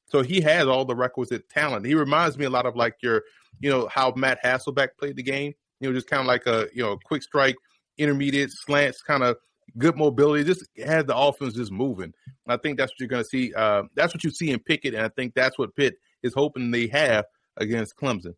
So 0.08 0.21
he 0.21 0.41
has 0.41 0.67
all 0.67 0.86
the 0.86 0.95
requisite 0.95 1.49
talent. 1.49 1.86
He 1.86 1.93
reminds 1.93 2.38
me 2.38 2.45
a 2.45 2.49
lot 2.49 2.65
of 2.65 2.75
like 2.75 2.95
your, 3.02 3.23
you 3.60 3.69
know, 3.69 3.88
how 3.91 4.12
Matt 4.15 4.43
Hasselbeck 4.43 4.89
played 4.99 5.15
the 5.15 5.23
game. 5.23 5.54
You 5.80 5.89
know, 5.89 5.95
just 5.95 6.10
kind 6.10 6.19
of 6.19 6.28
like 6.28 6.45
a, 6.47 6.67
you 6.73 6.84
know, 6.84 6.97
quick 7.06 7.23
strike, 7.23 7.56
intermediate 7.97 8.52
slants, 8.52 9.02
kind 9.02 9.23
of 9.23 9.38
good 9.78 9.98
mobility. 9.98 10.44
Just 10.44 10.68
has 10.84 11.06
the 11.06 11.16
offense 11.16 11.54
just 11.54 11.72
moving. 11.72 12.14
I 12.48 12.58
think 12.58 12.78
that's 12.78 12.92
what 12.92 13.00
you're 13.00 13.10
going 13.10 13.24
to 13.24 13.30
see. 13.30 13.54
Uh, 13.54 13.84
that's 13.96 14.14
what 14.14 14.24
you 14.24 14.32
see 14.32 14.52
in 14.52 14.60
Pickett, 14.60 14.96
and 14.96 15.04
I 15.04 15.10
think 15.10 15.34
that's 15.34 15.58
what 15.58 15.76
Pitt 15.76 15.96
is 16.24 16.34
hoping 16.34 16.72
they 16.72 16.88
have 16.88 17.26
against 17.58 17.96
Clemson. 17.96 18.36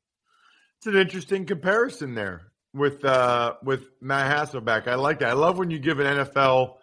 It's 0.77 0.87
an 0.87 0.95
interesting 0.95 1.45
comparison 1.45 2.15
there 2.15 2.51
with 2.73 3.03
uh, 3.05 3.55
with 3.63 3.89
Matt 4.01 4.35
Hasselbeck. 4.35 4.87
I 4.87 4.95
like 4.95 5.19
that. 5.19 5.29
I 5.29 5.33
love 5.33 5.57
when 5.57 5.69
you 5.69 5.79
give 5.79 5.99
an 5.99 6.17
NFL 6.17 6.75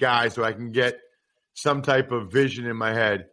guy 0.00 0.28
so 0.28 0.42
I 0.42 0.52
can 0.52 0.72
get 0.72 0.98
some 1.54 1.82
type 1.82 2.12
of 2.12 2.32
vision 2.32 2.66
in 2.66 2.76
my 2.76 2.92
head. 2.92 3.26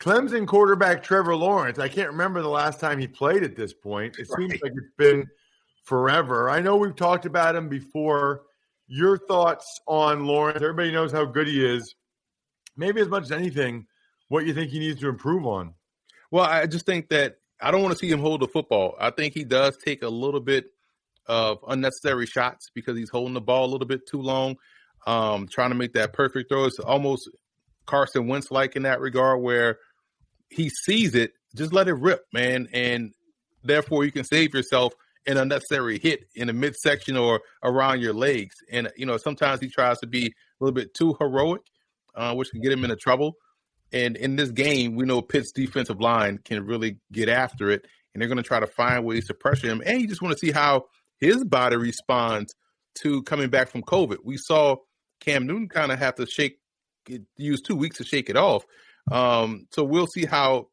Clemson 0.00 0.46
quarterback 0.46 1.02
Trevor 1.02 1.36
Lawrence, 1.36 1.78
I 1.78 1.88
can't 1.88 2.10
remember 2.10 2.42
the 2.42 2.48
last 2.48 2.80
time 2.80 2.98
he 2.98 3.06
played 3.06 3.42
at 3.42 3.56
this 3.56 3.72
point. 3.72 4.18
It 4.18 4.28
seems 4.36 4.60
like 4.62 4.72
it's 4.74 4.94
been 4.98 5.26
forever. 5.84 6.50
I 6.50 6.60
know 6.60 6.76
we've 6.76 6.96
talked 6.96 7.26
about 7.26 7.56
him 7.56 7.68
before. 7.68 8.42
Your 8.86 9.18
thoughts 9.18 9.80
on 9.86 10.26
Lawrence? 10.26 10.62
Everybody 10.62 10.92
knows 10.92 11.12
how 11.12 11.24
good 11.24 11.46
he 11.46 11.64
is. 11.64 11.94
Maybe 12.76 13.00
as 13.00 13.08
much 13.08 13.24
as 13.24 13.32
anything, 13.32 13.86
what 14.28 14.46
you 14.46 14.54
think 14.54 14.70
he 14.70 14.78
needs 14.78 15.00
to 15.00 15.08
improve 15.08 15.46
on. 15.46 15.74
Well, 16.30 16.44
I 16.44 16.66
just 16.66 16.86
think 16.86 17.08
that 17.10 17.36
I 17.60 17.70
don't 17.70 17.82
want 17.82 17.92
to 17.92 17.98
see 17.98 18.10
him 18.10 18.20
hold 18.20 18.40
the 18.40 18.48
football. 18.48 18.96
I 18.98 19.10
think 19.10 19.34
he 19.34 19.44
does 19.44 19.76
take 19.76 20.02
a 20.02 20.08
little 20.08 20.40
bit 20.40 20.66
of 21.26 21.58
unnecessary 21.66 22.26
shots 22.26 22.70
because 22.74 22.98
he's 22.98 23.10
holding 23.10 23.34
the 23.34 23.40
ball 23.40 23.64
a 23.66 23.70
little 23.72 23.86
bit 23.86 24.06
too 24.06 24.20
long, 24.20 24.56
um, 25.06 25.48
trying 25.48 25.70
to 25.70 25.76
make 25.76 25.94
that 25.94 26.12
perfect 26.12 26.50
throw. 26.50 26.64
It's 26.64 26.78
almost 26.78 27.30
Carson 27.86 28.26
Wentz 28.26 28.50
like 28.50 28.76
in 28.76 28.82
that 28.82 29.00
regard, 29.00 29.40
where 29.40 29.78
he 30.50 30.68
sees 30.68 31.14
it, 31.14 31.32
just 31.56 31.72
let 31.72 31.88
it 31.88 31.94
rip, 31.94 32.24
man, 32.32 32.68
and 32.72 33.12
therefore 33.62 34.04
you 34.04 34.12
can 34.12 34.24
save 34.24 34.52
yourself 34.52 34.92
an 35.26 35.36
unnecessary 35.36 35.98
hit 35.98 36.26
in 36.34 36.48
the 36.48 36.52
midsection 36.52 37.16
or 37.16 37.40
around 37.62 38.00
your 38.00 38.12
legs. 38.12 38.56
And 38.70 38.90
you 38.96 39.06
know, 39.06 39.16
sometimes 39.16 39.60
he 39.60 39.68
tries 39.68 39.98
to 40.00 40.06
be 40.06 40.26
a 40.26 40.30
little 40.64 40.74
bit 40.74 40.94
too 40.94 41.16
heroic, 41.18 41.62
uh, 42.14 42.34
which 42.34 42.50
can 42.50 42.60
get 42.60 42.72
him 42.72 42.84
into 42.84 42.96
trouble. 42.96 43.36
And 43.92 44.16
in 44.16 44.36
this 44.36 44.50
game, 44.50 44.96
we 44.96 45.04
know 45.04 45.22
Pitt's 45.22 45.52
defensive 45.52 46.00
line 46.00 46.38
can 46.44 46.66
really 46.66 46.98
get 47.12 47.28
after 47.28 47.70
it, 47.70 47.86
and 48.12 48.20
they're 48.20 48.28
going 48.28 48.38
to 48.38 48.42
try 48.42 48.60
to 48.60 48.66
find 48.66 49.04
ways 49.04 49.26
to 49.28 49.34
pressure 49.34 49.68
him. 49.68 49.82
And 49.86 50.00
you 50.00 50.08
just 50.08 50.20
want 50.20 50.32
to 50.32 50.38
see 50.38 50.52
how 50.52 50.86
his 51.20 51.44
body 51.44 51.76
responds 51.76 52.54
to 52.96 53.22
coming 53.22 53.50
back 53.50 53.68
from 53.68 53.82
COVID. 53.82 54.18
We 54.24 54.36
saw 54.36 54.76
Cam 55.20 55.46
Newton 55.46 55.68
kind 55.68 55.92
of 55.92 55.98
have 55.98 56.16
to 56.16 56.26
shake, 56.26 56.58
use 57.36 57.60
two 57.60 57.76
weeks 57.76 57.98
to 57.98 58.04
shake 58.04 58.28
it 58.28 58.36
off. 58.36 58.64
Um, 59.10 59.66
so 59.70 59.84
we'll 59.84 60.06
see 60.06 60.24
how 60.24 60.68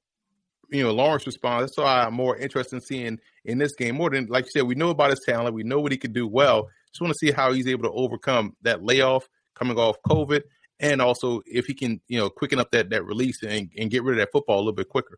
you 0.70 0.84
know 0.84 0.92
Lawrence 0.92 1.26
responds. 1.26 1.74
Why 1.76 2.04
I'm 2.04 2.14
more 2.14 2.38
interested 2.38 2.76
in 2.78 2.82
seeing 2.82 3.20
in 3.46 3.58
this 3.58 3.74
game 3.74 3.96
more 3.96 4.10
than 4.10 4.28
like 4.28 4.46
you 4.46 4.52
said. 4.52 4.64
We 4.64 4.76
know 4.76 4.90
about 4.90 5.10
his 5.10 5.22
talent. 5.22 5.56
We 5.56 5.64
know 5.64 5.80
what 5.80 5.92
he 5.92 5.98
could 5.98 6.14
do 6.14 6.28
well. 6.28 6.70
Just 6.92 7.02
want 7.02 7.14
to 7.14 7.20
see 7.20 7.32
how 7.32 7.54
he's 7.54 7.68
able 7.68 7.84
to 7.84 7.92
overcome 7.92 8.56
that 8.64 8.84
layoff 8.84 9.28
coming 9.56 9.78
off 9.78 9.98
COVID, 10.08 10.42
and 10.80 11.02
also 11.02 11.42
if 11.46 11.66
he 11.66 11.74
can 11.74 12.02
you 12.08 12.20
know 12.20 12.30
quicken 12.30 12.60
up 12.60 12.72
that 12.72 12.90
that 12.90 13.06
release 13.06 13.44
and, 13.44 13.70
and 13.78 13.90
get 13.90 14.04
rid 14.04 14.18
of 14.18 14.20
that 14.20 14.32
football 14.32 14.58
a 14.58 14.62
little 14.62 14.74
bit 14.74 14.90
quicker. 14.90 15.18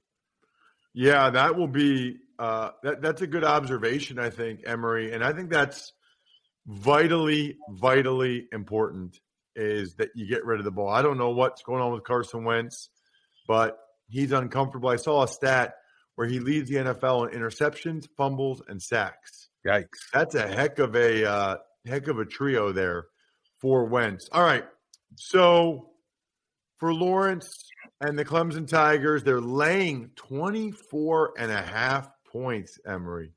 Yeah, 0.93 1.31
that 1.31 1.55
will 1.55 1.67
be 1.67 2.17
uh, 2.38 2.71
that. 2.83 3.01
That's 3.01 3.21
a 3.21 3.27
good 3.27 3.43
observation, 3.43 4.19
I 4.19 4.29
think, 4.29 4.62
Emory, 4.65 5.13
and 5.13 5.23
I 5.23 5.33
think 5.33 5.49
that's 5.49 5.91
vitally, 6.67 7.57
vitally 7.69 8.47
important. 8.51 9.19
Is 9.55 9.95
that 9.95 10.09
you 10.15 10.27
get 10.27 10.45
rid 10.45 10.59
of 10.59 10.65
the 10.65 10.71
ball? 10.71 10.89
I 10.89 11.03
don't 11.03 11.17
know 11.17 11.29
what's 11.29 11.62
going 11.62 11.81
on 11.81 11.93
with 11.93 12.03
Carson 12.03 12.43
Wentz, 12.43 12.89
but 13.47 13.77
he's 14.07 14.31
uncomfortable. 14.31 14.89
I 14.89 14.95
saw 14.95 15.23
a 15.23 15.27
stat 15.27 15.75
where 16.15 16.28
he 16.28 16.39
leads 16.39 16.69
the 16.69 16.78
NFL 16.78 17.32
in 17.32 17.39
interceptions, 17.39 18.06
fumbles, 18.17 18.62
and 18.67 18.82
sacks. 18.82 19.49
Yikes! 19.65 19.88
That's 20.13 20.36
a 20.36 20.47
heck 20.47 20.80
of 20.80 20.95
a 20.95 21.30
uh, 21.30 21.56
heck 21.86 22.08
of 22.08 22.19
a 22.19 22.26
trio 22.26 22.71
there 22.71 23.06
for 23.62 23.86
Wentz. 23.86 24.28
All 24.32 24.43
right, 24.43 24.65
so 25.15 25.89
for 26.78 26.93
Lawrence 26.93 27.49
and 28.02 28.17
the 28.17 28.26
Clemson 28.26 28.67
Tigers, 28.67 29.23
they're 29.23 29.41
laying 29.41 30.12
24 30.15 31.34
and 31.38 31.52
a 31.52 31.62
half 31.62 32.10
points, 32.32 32.78
Emory. 32.86 33.32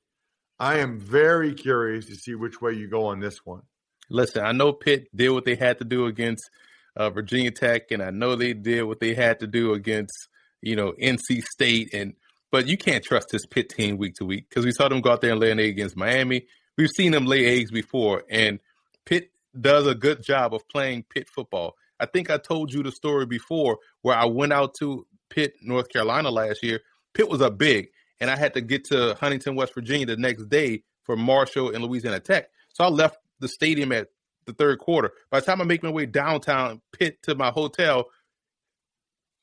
I 0.59 0.79
am 0.79 0.99
very 0.99 1.55
curious 1.55 2.07
to 2.07 2.15
see 2.15 2.35
which 2.35 2.61
way 2.61 2.73
you 2.73 2.89
go 2.89 3.07
on 3.07 3.21
this 3.21 3.45
one. 3.45 3.63
Listen, 4.09 4.45
I 4.45 4.53
know 4.53 4.73
Pitt 4.73 5.09
did 5.15 5.31
what 5.31 5.45
they 5.45 5.55
had 5.55 5.79
to 5.79 5.85
do 5.85 6.07
against 6.07 6.49
uh, 6.97 7.11
Virginia 7.11 7.51
Tech, 7.51 7.91
and 7.91 8.03
I 8.03 8.11
know 8.11 8.35
they 8.35 8.55
did 8.55 8.85
what 8.85 9.01
they 9.01 9.15
had 9.15 9.41
to 9.41 9.47
do 9.47 9.75
against 9.75 10.29
you 10.67 10.77
know, 10.77 10.93
NC 11.01 11.43
State, 11.43 11.95
and 11.95 12.15
but 12.57 12.69
you 12.69 12.79
can't 12.79 13.05
trust 13.05 13.29
this 13.29 13.45
Pitt 13.45 13.69
team 13.69 13.99
week 13.99 14.15
to 14.15 14.25
week 14.25 14.49
because 14.49 14.65
we 14.65 14.73
saw 14.73 14.89
them 14.89 15.03
go 15.03 15.13
out 15.13 15.21
there 15.21 15.33
and 15.33 15.39
lay 15.39 15.51
an 15.51 15.61
egg 15.61 15.69
against 15.69 15.95
Miami. 15.95 16.47
We've 16.79 16.89
seen 16.89 17.13
them 17.13 17.27
lay 17.27 17.45
eggs 17.45 17.71
before, 17.71 18.23
and 18.31 18.61
Pitt 19.05 19.31
does 19.61 19.87
a 19.87 19.95
good 19.95 20.23
job 20.23 20.55
of 20.55 20.67
playing 20.67 21.05
Pitt 21.11 21.29
football. 21.29 21.75
I 22.01 22.07
think 22.07 22.31
I 22.31 22.39
told 22.39 22.73
you 22.73 22.83
the 22.83 22.93
story 22.93 23.27
before 23.27 23.77
where 24.01 24.17
I 24.17 24.25
went 24.25 24.55
out 24.55 24.73
to 24.79 25.07
Pitt, 25.29 25.53
North 25.61 25.91
Carolina 25.91 26.31
last 26.31 26.63
year. 26.63 26.81
Pitt 27.13 27.29
was 27.29 27.43
a 27.43 27.51
big, 27.51 27.89
and 28.21 28.31
I 28.31 28.37
had 28.37 28.55
to 28.55 28.63
get 28.63 28.85
to 28.85 29.19
Huntington, 29.21 29.55
West 29.55 29.75
Virginia 29.75 30.07
the 30.07 30.17
next 30.17 30.49
day 30.49 30.83
for 31.03 31.15
Marshall 31.15 31.75
and 31.75 31.85
Louisiana 31.85 32.21
Tech. 32.21 32.49
So 32.73 32.85
I 32.85 32.89
left 32.89 33.19
the 33.39 33.49
stadium 33.49 33.93
at 33.93 34.09
the 34.47 34.55
third 34.55 34.79
quarter. 34.79 35.13
By 35.31 35.41
the 35.41 35.45
time 35.45 35.61
I 35.61 35.65
make 35.65 35.83
my 35.83 35.91
way 35.91 36.07
downtown 36.07 36.81
Pitt 36.91 37.23
to 37.25 37.35
my 37.35 37.51
hotel, 37.51 38.07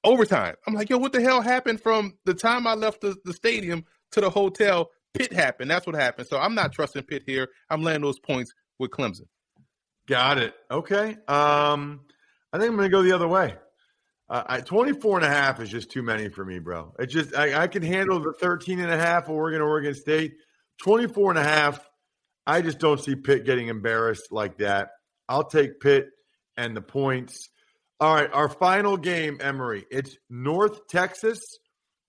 overtime. 0.03 0.55
I'm 0.67 0.73
like, 0.73 0.89
yo, 0.89 0.97
what 0.97 1.13
the 1.13 1.21
hell 1.21 1.41
happened 1.41 1.81
from 1.81 2.13
the 2.25 2.33
time 2.33 2.67
I 2.67 2.73
left 2.73 3.01
the, 3.01 3.15
the 3.25 3.33
stadium 3.33 3.85
to 4.11 4.21
the 4.21 4.29
hotel? 4.29 4.91
Pitt 5.13 5.31
happened. 5.31 5.69
That's 5.69 5.85
what 5.85 5.95
happened. 5.95 6.27
So 6.27 6.39
I'm 6.39 6.55
not 6.55 6.73
trusting 6.73 7.03
Pitt 7.03 7.23
here. 7.25 7.49
I'm 7.69 7.83
laying 7.83 8.01
those 8.01 8.19
points 8.19 8.53
with 8.79 8.91
Clemson. 8.91 9.27
Got 10.07 10.39
it. 10.39 10.53
Okay. 10.69 11.17
Um, 11.27 12.01
I 12.51 12.57
think 12.57 12.69
I'm 12.69 12.77
going 12.77 12.89
to 12.89 12.89
go 12.89 13.03
the 13.03 13.13
other 13.13 13.27
way. 13.27 13.55
Uh, 14.29 14.43
I, 14.45 14.61
24 14.61 15.17
and 15.17 15.25
a 15.25 15.29
half 15.29 15.59
is 15.59 15.69
just 15.69 15.91
too 15.91 16.01
many 16.01 16.29
for 16.29 16.43
me, 16.43 16.59
bro. 16.59 16.93
It 16.97 17.07
just, 17.07 17.35
I, 17.35 17.63
I 17.63 17.67
can 17.67 17.83
handle 17.83 18.19
the 18.19 18.33
13 18.33 18.79
and 18.79 18.91
a 18.91 18.97
half 18.97 19.29
Oregon, 19.29 19.61
Oregon 19.61 19.93
State. 19.93 20.33
24 20.81 21.31
and 21.31 21.39
a 21.39 21.43
half, 21.43 21.87
I 22.47 22.61
just 22.61 22.79
don't 22.79 22.99
see 22.99 23.15
Pitt 23.15 23.45
getting 23.45 23.67
embarrassed 23.67 24.31
like 24.31 24.57
that. 24.57 24.89
I'll 25.29 25.43
take 25.43 25.79
Pitt 25.79 26.07
and 26.57 26.75
the 26.75 26.81
points. 26.81 27.49
All 27.99 28.15
right, 28.15 28.29
our 28.33 28.49
final 28.49 28.97
game, 28.97 29.37
Emory. 29.39 29.85
It's 29.89 30.17
North 30.29 30.87
Texas 30.87 31.39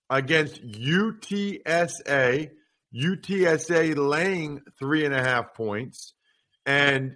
against 0.09 0.61
UTSA. 0.65 2.49
UTSA 2.93 3.95
laying 3.95 4.61
three 4.79 5.05
and 5.05 5.13
a 5.13 5.21
half 5.21 5.53
points. 5.53 6.13
And 6.65 7.15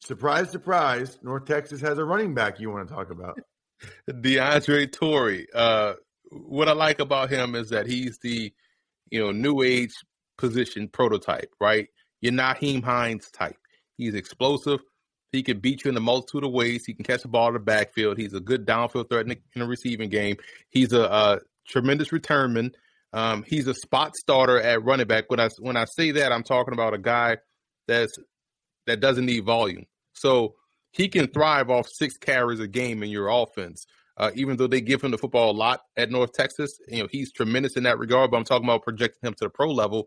surprise, 0.00 0.50
surprise, 0.50 1.18
North 1.22 1.46
Texas 1.46 1.80
has 1.80 1.98
a 1.98 2.04
running 2.04 2.34
back 2.34 2.60
you 2.60 2.70
want 2.70 2.88
to 2.88 2.94
talk 2.94 3.10
about. 3.10 3.38
DeAndre 4.10 4.92
Torrey. 4.92 5.46
Uh, 5.54 5.94
what 6.30 6.68
I 6.68 6.72
like 6.72 7.00
about 7.00 7.30
him 7.30 7.54
is 7.54 7.70
that 7.70 7.86
he's 7.86 8.18
the, 8.18 8.52
you 9.10 9.20
know, 9.20 9.32
new 9.32 9.62
age 9.62 9.94
position 10.36 10.88
prototype, 10.88 11.52
right? 11.60 11.88
You're 12.20 12.32
Nyheim 12.32 12.84
Hines 12.84 13.30
type. 13.30 13.56
He's 13.96 14.14
explosive. 14.14 14.80
He 15.32 15.42
can 15.42 15.60
beat 15.60 15.84
you 15.84 15.90
in 15.90 15.96
a 15.96 16.00
multitude 16.00 16.44
of 16.44 16.52
ways. 16.52 16.84
He 16.84 16.94
can 16.94 17.04
catch 17.04 17.22
the 17.22 17.28
ball 17.28 17.48
in 17.48 17.54
the 17.54 17.60
backfield. 17.60 18.18
He's 18.18 18.34
a 18.34 18.40
good 18.40 18.66
downfield 18.66 19.08
threat 19.08 19.22
in 19.22 19.28
the, 19.28 19.38
in 19.54 19.60
the 19.60 19.66
receiving 19.66 20.10
game. 20.10 20.36
He's 20.70 20.92
a, 20.92 21.02
a 21.02 21.38
tremendous 21.68 22.12
returnman. 22.12 22.72
Um, 23.12 23.44
he's 23.46 23.66
a 23.66 23.74
spot 23.74 24.16
starter 24.16 24.60
at 24.60 24.84
running 24.84 25.06
back. 25.06 25.24
When 25.28 25.40
I 25.40 25.48
when 25.58 25.76
I 25.76 25.84
say 25.84 26.12
that, 26.12 26.32
I'm 26.32 26.42
talking 26.42 26.74
about 26.74 26.94
a 26.94 26.98
guy 26.98 27.38
that's 27.86 28.12
that 28.86 29.00
doesn't 29.00 29.26
need 29.26 29.44
volume. 29.44 29.86
So 30.14 30.54
he 30.92 31.08
can 31.08 31.28
thrive 31.28 31.70
off 31.70 31.88
six 31.88 32.16
carries 32.16 32.60
a 32.60 32.68
game 32.68 33.02
in 33.02 33.10
your 33.10 33.28
offense. 33.28 33.86
Uh, 34.16 34.30
even 34.34 34.56
though 34.56 34.66
they 34.66 34.80
give 34.80 35.00
him 35.02 35.12
the 35.12 35.18
football 35.18 35.50
a 35.50 35.56
lot 35.56 35.80
at 35.96 36.10
North 36.10 36.32
Texas, 36.32 36.78
you 36.88 37.02
know 37.02 37.08
he's 37.10 37.32
tremendous 37.32 37.76
in 37.76 37.84
that 37.84 37.98
regard. 37.98 38.30
But 38.30 38.38
I'm 38.38 38.44
talking 38.44 38.66
about 38.66 38.82
projecting 38.82 39.26
him 39.26 39.34
to 39.34 39.44
the 39.44 39.50
pro 39.50 39.70
level. 39.70 40.06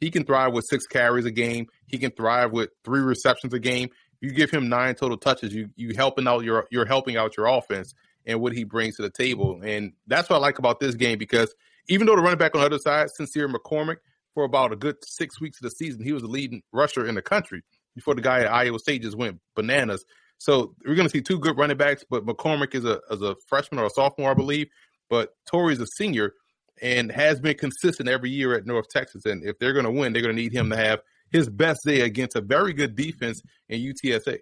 He 0.00 0.10
can 0.10 0.24
thrive 0.24 0.52
with 0.52 0.64
six 0.68 0.86
carries 0.86 1.24
a 1.24 1.30
game. 1.30 1.66
He 1.86 1.98
can 1.98 2.10
thrive 2.12 2.52
with 2.52 2.70
three 2.84 3.00
receptions 3.00 3.52
a 3.52 3.58
game 3.58 3.90
you 4.20 4.30
give 4.30 4.50
him 4.50 4.68
nine 4.68 4.94
total 4.94 5.16
touches, 5.16 5.54
you 5.54 5.70
you 5.76 5.94
helping 5.94 6.26
out 6.26 6.44
your 6.44 6.66
you're 6.70 6.86
helping 6.86 7.16
out 7.16 7.36
your 7.36 7.46
offense 7.46 7.94
and 8.26 8.40
what 8.40 8.52
he 8.52 8.64
brings 8.64 8.96
to 8.96 9.02
the 9.02 9.10
table. 9.10 9.60
And 9.62 9.92
that's 10.06 10.28
what 10.28 10.36
I 10.36 10.38
like 10.40 10.58
about 10.58 10.80
this 10.80 10.94
game 10.94 11.18
because 11.18 11.54
even 11.88 12.06
though 12.06 12.16
the 12.16 12.22
running 12.22 12.38
back 12.38 12.54
on 12.54 12.60
the 12.60 12.66
other 12.66 12.78
side, 12.78 13.10
Sincere 13.10 13.48
McCormick, 13.48 13.98
for 14.34 14.44
about 14.44 14.72
a 14.72 14.76
good 14.76 14.96
six 15.04 15.40
weeks 15.40 15.58
of 15.58 15.64
the 15.64 15.70
season, 15.70 16.02
he 16.04 16.12
was 16.12 16.22
the 16.22 16.28
leading 16.28 16.62
rusher 16.72 17.06
in 17.06 17.14
the 17.14 17.22
country 17.22 17.62
before 17.94 18.14
the 18.14 18.20
guy 18.20 18.40
at 18.40 18.52
Iowa 18.52 18.78
State 18.78 19.02
just 19.02 19.16
went 19.16 19.40
bananas. 19.56 20.04
So 20.38 20.74
we're 20.84 20.94
going 20.94 21.08
to 21.08 21.12
see 21.12 21.22
two 21.22 21.38
good 21.38 21.56
running 21.56 21.76
backs, 21.76 22.04
but 22.08 22.24
McCormick 22.24 22.74
is 22.74 22.84
a 22.84 23.00
as 23.10 23.22
a 23.22 23.34
freshman 23.46 23.80
or 23.80 23.86
a 23.86 23.90
sophomore, 23.90 24.30
I 24.30 24.34
believe. 24.34 24.68
But 25.10 25.34
Torrey's 25.46 25.80
a 25.80 25.86
senior 25.86 26.34
and 26.80 27.10
has 27.10 27.40
been 27.40 27.56
consistent 27.56 28.08
every 28.08 28.30
year 28.30 28.54
at 28.54 28.66
North 28.66 28.88
Texas. 28.88 29.24
And 29.24 29.42
if 29.42 29.58
they're 29.58 29.72
going 29.72 29.84
to 29.84 29.90
win, 29.90 30.12
they're 30.12 30.22
going 30.22 30.36
to 30.36 30.40
need 30.40 30.52
him 30.52 30.70
to 30.70 30.76
have 30.76 31.00
his 31.30 31.48
best 31.48 31.80
day 31.84 32.00
against 32.00 32.36
a 32.36 32.40
very 32.40 32.72
good 32.72 32.96
defense 32.96 33.42
in 33.68 33.80
UTSA. 33.80 34.38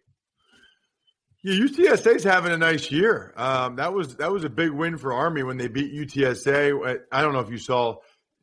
Yeah, 1.43 1.65
UTSA's 1.65 2.25
having 2.25 2.53
a 2.53 2.59
nice 2.59 2.91
year. 2.91 3.33
Um, 3.37 3.77
that 3.77 3.93
was 3.93 4.17
that 4.17 4.33
was 4.33 4.45
a 4.45 4.49
big 4.49 4.71
win 4.71 4.99
for 4.99 5.13
Army 5.13 5.43
when 5.43 5.57
they 5.57 5.69
beat 5.69 5.95
UTSA. 5.95 7.01
I 7.13 7.23
don't 7.23 7.33
know 7.33 7.41
if 7.41 7.51
you 7.51 7.59
saw. 7.59 7.97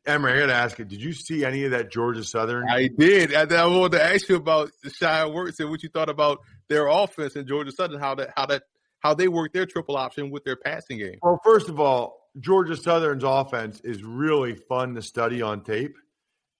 Emory, 0.06 0.34
I 0.34 0.40
got 0.40 0.46
to 0.48 0.52
ask 0.52 0.78
you, 0.78 0.84
did 0.84 1.02
you 1.02 1.14
see 1.14 1.46
any 1.46 1.64
of 1.64 1.70
that 1.70 1.90
Georgia 1.90 2.22
Southern? 2.22 2.68
I 2.68 2.88
did. 2.88 3.34
I, 3.34 3.44
I 3.44 3.64
wanted 3.64 3.92
to 3.96 4.04
ask 4.04 4.28
you 4.28 4.36
about 4.36 4.70
Shai 4.92 5.22
Werts 5.22 5.60
and 5.60 5.70
what 5.70 5.82
you 5.82 5.88
thought 5.88 6.10
about 6.10 6.40
their 6.68 6.88
offense 6.88 7.36
in 7.36 7.46
Georgia 7.46 7.72
Southern, 7.72 8.00
how 8.00 8.14
that 8.16 8.30
how 8.36 8.44
that 8.44 8.64
how 9.00 9.14
they 9.14 9.28
work 9.28 9.54
their 9.54 9.64
triple 9.64 9.96
option 9.96 10.30
with 10.30 10.44
their 10.44 10.56
passing 10.56 10.98
game. 10.98 11.18
Well, 11.22 11.40
first 11.42 11.70
of 11.70 11.80
all, 11.80 12.28
Georgia 12.40 12.76
Southern's 12.76 13.24
offense 13.24 13.80
is 13.80 14.02
really 14.02 14.54
fun 14.54 14.94
to 14.94 15.02
study 15.02 15.40
on 15.40 15.62
tape. 15.62 15.94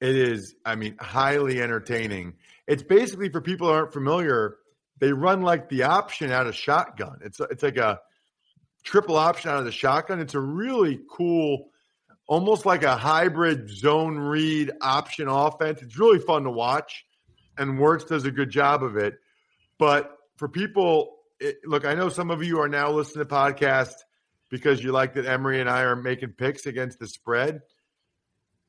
It 0.04 0.16
is, 0.16 0.54
I 0.66 0.74
mean, 0.74 0.96
highly 1.00 1.62
entertaining. 1.62 2.34
It's 2.66 2.82
basically 2.82 3.30
for 3.30 3.40
people 3.40 3.68
who 3.68 3.72
aren't 3.72 3.94
familiar, 3.94 4.56
they 4.98 5.14
run 5.14 5.40
like 5.40 5.70
the 5.70 5.84
option 5.84 6.30
out 6.30 6.46
of 6.46 6.54
shotgun. 6.54 7.20
It's 7.24 7.40
it's 7.40 7.62
like 7.62 7.78
a 7.78 8.00
triple 8.82 9.16
option 9.16 9.50
out 9.50 9.60
of 9.60 9.64
the 9.64 9.72
shotgun. 9.72 10.20
It's 10.20 10.34
a 10.34 10.40
really 10.40 11.00
cool, 11.10 11.70
almost 12.26 12.66
like 12.66 12.82
a 12.82 12.98
hybrid 12.98 13.70
zone 13.70 14.18
read 14.18 14.72
option 14.82 15.26
offense. 15.26 15.80
It's 15.80 15.98
really 15.98 16.18
fun 16.18 16.44
to 16.44 16.50
watch, 16.50 17.06
and 17.56 17.78
Werts 17.78 18.06
does 18.06 18.26
a 18.26 18.30
good 18.30 18.50
job 18.50 18.82
of 18.82 18.98
it. 18.98 19.18
But 19.78 20.14
for 20.36 20.50
people, 20.50 21.16
it, 21.40 21.60
look, 21.64 21.86
I 21.86 21.94
know 21.94 22.10
some 22.10 22.30
of 22.30 22.44
you 22.44 22.60
are 22.60 22.68
now 22.68 22.90
listening 22.90 23.24
to 23.26 23.34
podcast 23.34 23.94
because 24.50 24.84
you 24.84 24.92
like 24.92 25.14
that 25.14 25.24
Emory 25.24 25.62
and 25.62 25.70
I 25.70 25.84
are 25.84 25.96
making 25.96 26.32
picks 26.32 26.66
against 26.66 26.98
the 26.98 27.08
spread. 27.08 27.62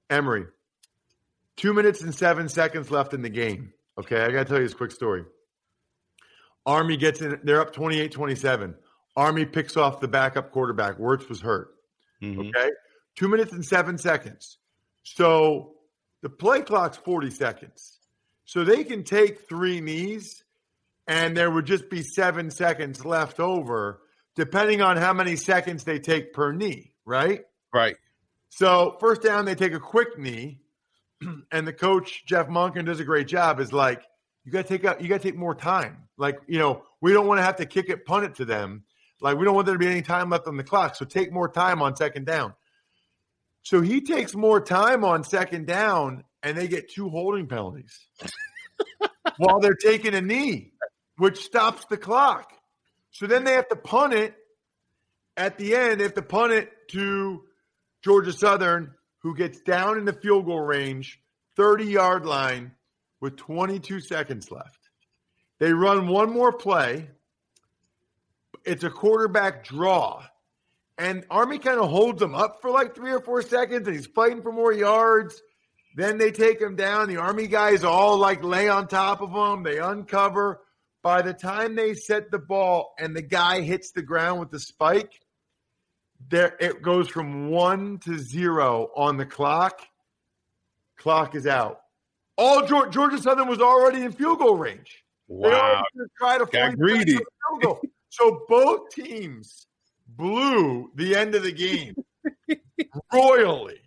Emory, 0.10 0.46
Two 1.58 1.74
minutes 1.74 2.02
and 2.02 2.14
seven 2.14 2.50
seconds 2.50 2.92
left 2.92 3.14
in 3.14 3.22
the 3.22 3.30
game. 3.30 3.74
Okay, 3.98 4.22
I 4.22 4.32
got 4.32 4.40
to 4.40 4.46
tell 4.46 4.58
you 4.58 4.66
this 4.66 4.74
quick 4.74 4.92
story. 4.92 5.24
Army 6.66 6.98
gets 6.98 7.22
in, 7.22 7.40
they're 7.44 7.62
up 7.62 7.74
28 7.74 8.12
27. 8.12 8.76
Army 9.16 9.46
picks 9.46 9.78
off 9.78 10.02
the 10.02 10.08
backup 10.08 10.52
quarterback. 10.52 10.98
Werts 10.98 11.30
was 11.30 11.40
hurt. 11.40 11.70
Mm-hmm. 12.22 12.50
Okay, 12.50 12.72
two 13.16 13.30
minutes 13.30 13.54
and 13.54 13.64
seven 13.64 13.98
seconds. 13.98 14.58
So 15.04 15.76
the 16.22 16.30
play 16.30 16.62
clock's 16.62 16.98
40 16.98 17.30
seconds. 17.30 18.00
So 18.46 18.64
they 18.64 18.84
can 18.84 19.04
take 19.04 19.48
three 19.48 19.80
knees 19.80 20.44
and 21.08 21.36
there 21.38 21.52
would 21.52 21.66
just 21.66 21.90
be 21.90 22.02
seven 22.02 22.50
seconds 22.50 23.06
left 23.06 23.40
over, 23.40 24.02
depending 24.36 24.82
on 24.82 24.98
how 24.98 25.14
many 25.14 25.36
seconds 25.36 25.84
they 25.84 26.00
take 26.00 26.34
per 26.34 26.52
knee, 26.52 26.94
right? 27.06 27.44
Right. 27.74 27.96
So 28.50 28.98
first 29.00 29.22
down, 29.22 29.46
they 29.46 29.56
take 29.56 29.74
a 29.74 29.80
quick 29.80 30.18
knee, 30.18 30.60
and 31.52 31.68
the 31.68 31.74
coach 31.74 32.24
Jeff 32.26 32.48
Monken 32.48 32.86
does 32.86 33.00
a 33.00 33.04
great 33.06 33.28
job. 33.28 33.60
Is 33.60 33.74
like 33.74 34.02
you 34.44 34.52
got 34.52 34.66
to 34.66 34.68
take 34.68 34.84
a, 34.84 34.98
you 35.02 35.08
got 35.08 35.22
to 35.22 35.28
take 35.28 35.38
more 35.38 35.56
time. 35.56 36.08
Like 36.18 36.40
you 36.48 36.60
know, 36.60 36.84
we 37.02 37.14
don't 37.14 37.28
want 37.28 37.40
to 37.40 37.44
have 37.44 37.58
to 37.58 37.66
kick 37.66 37.90
it, 37.90 38.06
punt 38.06 38.26
it 38.26 38.36
to 38.36 38.46
them. 38.46 38.84
Like 39.22 39.38
we 39.38 39.46
don't 39.46 39.56
want 39.56 39.66
there 39.66 39.76
to 39.76 39.80
be 39.80 39.88
any 39.88 40.02
time 40.02 40.30
left 40.30 40.48
on 40.48 40.58
the 40.58 40.64
clock. 40.64 40.96
So 40.96 41.06
take 41.06 41.32
more 41.32 41.50
time 41.50 41.82
on 41.82 41.96
second 41.96 42.26
down. 42.26 42.54
So 43.64 43.82
he 43.82 44.02
takes 44.02 44.36
more 44.36 44.62
time 44.62 45.04
on 45.04 45.24
second 45.24 45.66
down, 45.66 46.24
and 46.44 46.56
they 46.56 46.68
get 46.68 46.92
two 46.92 47.10
holding 47.10 47.48
penalties 47.48 48.00
while 49.38 49.60
they're 49.60 49.74
taking 49.74 50.14
a 50.14 50.22
knee, 50.22 50.74
which 51.18 51.44
stops 51.44 51.86
the 51.86 51.98
clock. 51.98 52.52
So 53.12 53.26
then 53.26 53.44
they 53.44 53.54
have 53.54 53.68
to 53.70 53.76
punt 53.76 54.14
it 54.14 54.36
at 55.36 55.58
the 55.58 55.76
end. 55.76 56.00
They 56.00 56.04
have 56.04 56.14
to 56.16 56.22
punt 56.22 56.54
it 56.54 56.70
to 56.90 57.44
Georgia 58.04 58.34
Southern, 58.34 58.94
who 59.26 59.34
gets 59.36 59.60
down 59.62 59.98
in 59.98 60.06
the 60.06 60.14
field 60.14 60.46
goal 60.46 60.60
range, 60.60 61.20
30 61.56 61.86
yard 61.86 62.28
line 62.28 62.72
with 63.20 63.36
22 63.38 64.00
seconds 64.00 64.52
left. 64.52 64.78
They 65.60 65.74
run 65.74 66.08
one 66.08 66.32
more 66.32 66.52
play. 66.52 67.10
It's 68.64 68.84
a 68.84 68.92
quarterback 68.92 69.66
draw. 69.66 70.24
And 71.00 71.26
Army 71.32 71.58
kind 71.58 71.80
of 71.80 71.90
holds 71.90 72.22
him 72.22 72.36
up 72.36 72.62
for 72.62 72.70
like 72.70 72.94
three 72.94 73.14
or 73.14 73.20
four 73.20 73.42
seconds, 73.42 73.88
and 73.88 73.96
he's 73.96 74.06
fighting 74.06 74.44
for 74.44 74.52
more 74.52 74.72
yards. 74.72 75.42
Then 75.96 76.20
they 76.20 76.30
take 76.30 76.62
him 76.62 76.76
down. 76.76 77.10
The 77.10 77.18
Army 77.18 77.48
guys 77.48 77.84
all 77.84 78.20
like 78.20 78.44
lay 78.44 78.70
on 78.70 78.88
top 78.88 79.22
of 79.24 79.32
him. 79.32 79.64
They 79.64 79.80
uncover. 79.80 80.62
By 81.02 81.24
the 81.24 81.34
time 81.34 81.74
they 81.74 81.96
set 81.96 82.30
the 82.30 82.38
ball 82.38 82.94
and 83.00 83.16
the 83.16 83.24
guy 83.24 83.62
hits 83.62 83.90
the 83.90 84.04
ground 84.04 84.40
with 84.40 84.52
the 84.52 84.60
spike, 84.60 85.20
there 86.30 86.56
it 86.60 86.82
goes 86.82 87.08
from 87.08 87.50
one 87.50 88.00
to 88.00 88.18
zero 88.18 88.90
on 88.96 89.18
the 89.18 89.26
clock. 89.26 89.82
Clock 90.98 91.36
is 91.36 91.46
out. 91.48 91.82
All 92.38 92.66
Georgia, 92.66 92.90
Georgia 92.92 93.18
Southern 93.22 93.48
was 93.48 93.60
already 93.62 94.02
in 94.02 94.12
field 94.12 94.40
goal 94.40 94.56
range. 94.56 95.04
Wow. 95.28 95.84
They 95.96 96.04
try 96.18 96.38
to 96.38 96.46
Got 96.46 96.78
greedy. 96.78 97.14
field 97.14 97.62
goal. 97.62 97.82
so 98.10 98.42
both 98.48 98.90
teams 98.92 99.68
blew 100.08 100.92
the 100.96 101.16
end 101.16 101.36
of 101.36 101.44
the 101.44 101.52
game 101.52 101.96
royally. 103.14 103.80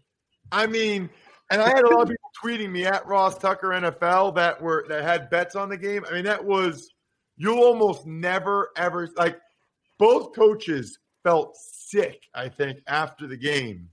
I 0.51 0.67
mean, 0.67 1.11
and 1.51 1.61
I 1.61 1.69
had 1.69 1.85
a 1.85 1.89
lot 1.89 2.03
of 2.03 2.09
people 2.09 2.31
tweeting 2.43 2.71
me 2.71 2.87
at 2.87 3.07
Ross 3.07 3.37
Tucker 3.39 3.69
NFL 3.69 4.35
that 4.37 4.61
were 4.63 4.85
that 4.89 5.03
had 5.03 5.31
bets 5.31 5.57
on 5.57 5.69
the 5.69 5.77
game. 5.77 6.05
I 6.09 6.15
mean, 6.15 6.25
that 6.25 6.45
was 6.45 6.91
you'll 7.37 7.63
almost 7.63 8.07
never 8.07 8.71
ever 8.77 9.09
like 9.17 9.39
both 9.99 10.35
coaches 10.35 10.99
felt 11.29 11.57
sick, 11.57 12.23
I 12.35 12.49
think, 12.49 12.79
after 12.87 13.27
the 13.27 13.37
game. 13.37 13.91